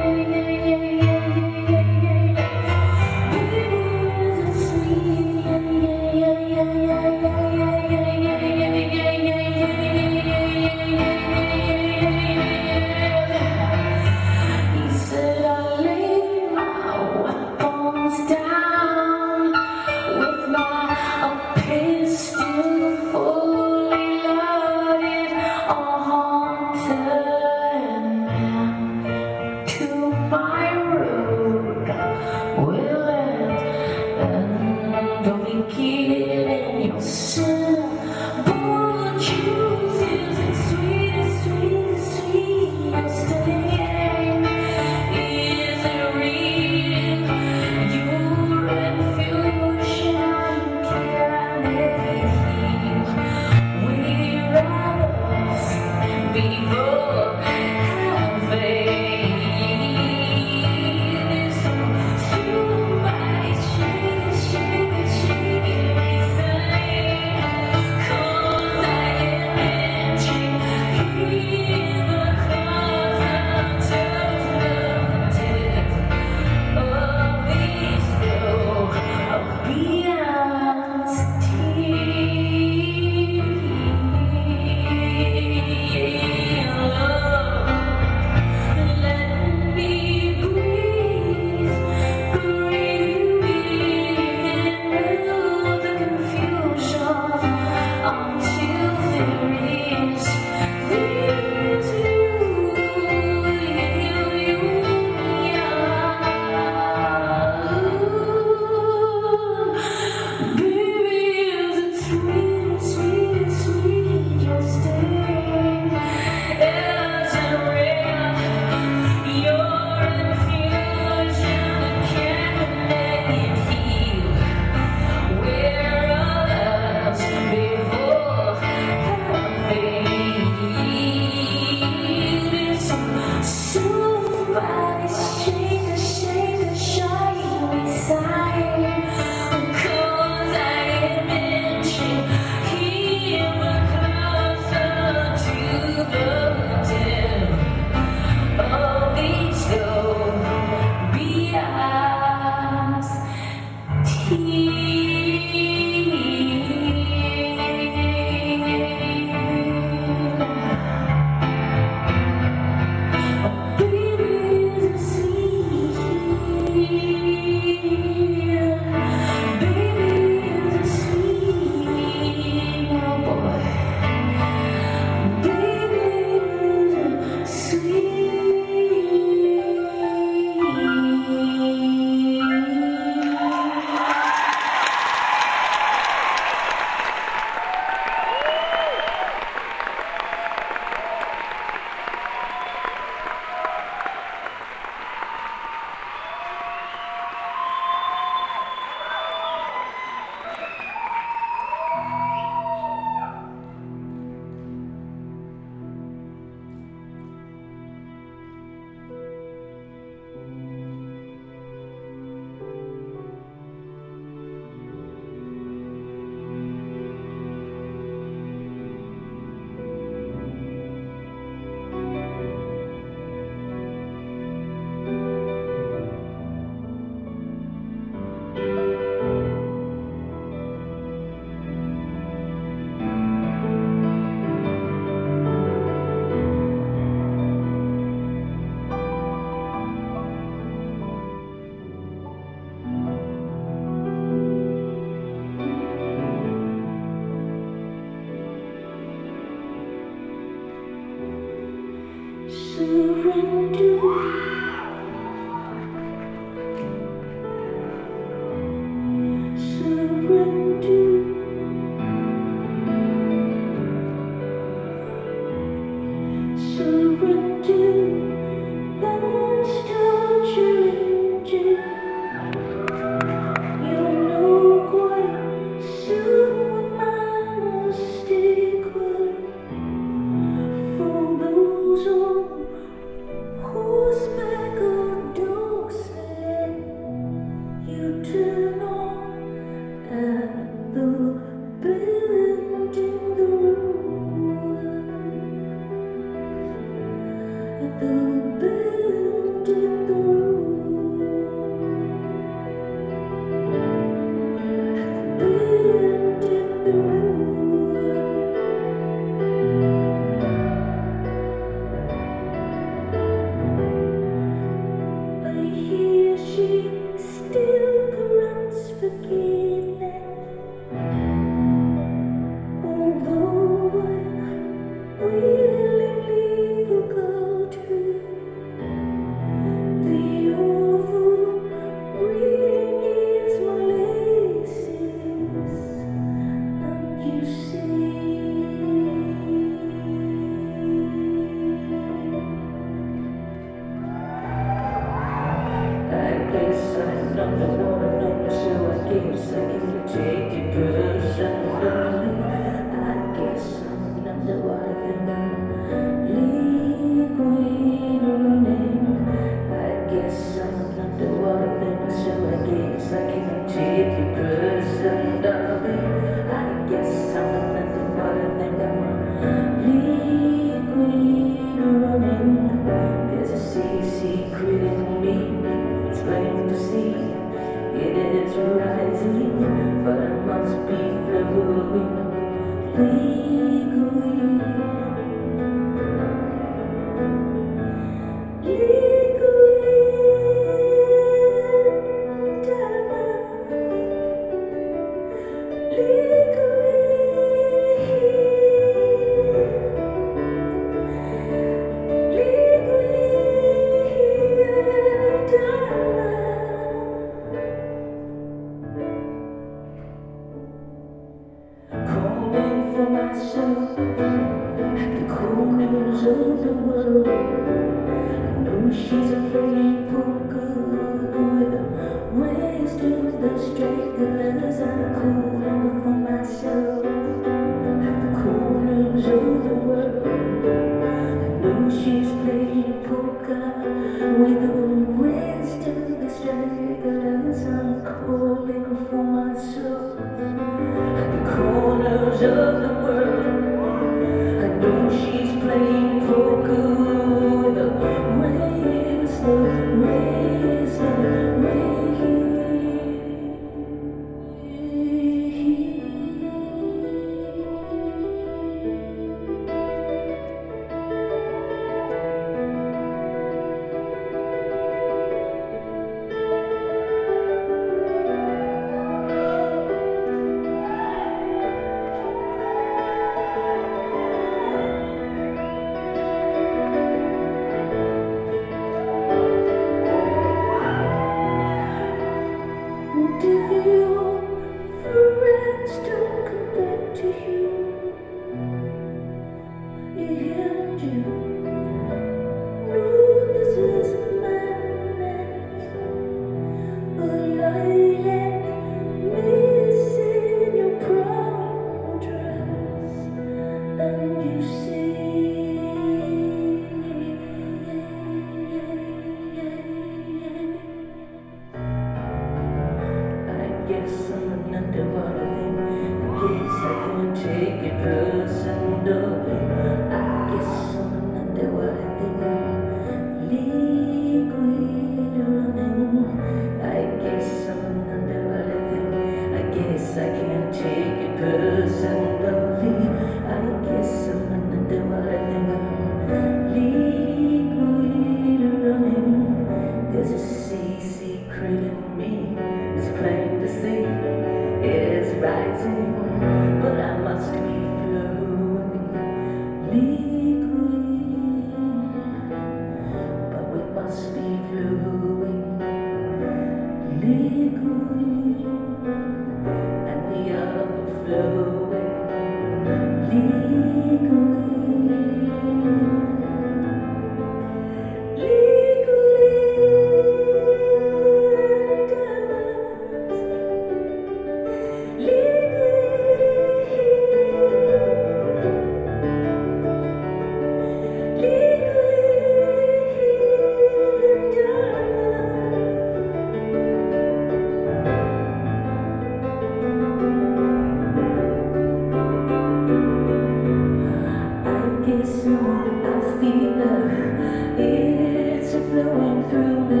flowing 599.00 599.48
through 599.48 599.80
me. 599.88 600.00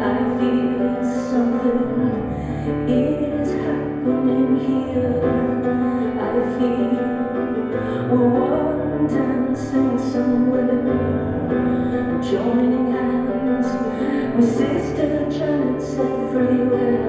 I 0.00 0.18
feel 0.38 1.02
something 1.30 1.80
It 2.88 3.18
is 3.40 3.50
happening 3.64 4.50
here. 4.66 5.18
I 6.20 6.34
feel 6.54 6.92
one 8.10 9.06
dancing 9.08 9.98
somewhere, 9.98 10.82
joining 12.22 12.92
hands 12.92 13.70
with 14.36 14.50
Sister 14.56 15.10
Janet's 15.30 15.90
everywhere. 15.94 17.08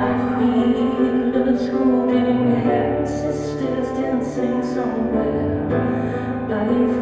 I 0.00 0.12
feel 0.38 1.48
us 1.48 1.68
holding 1.68 2.42
hands, 2.66 3.10
sisters 3.10 3.88
dancing 3.98 4.62
somewhere. 4.62 5.42
I 6.50 7.01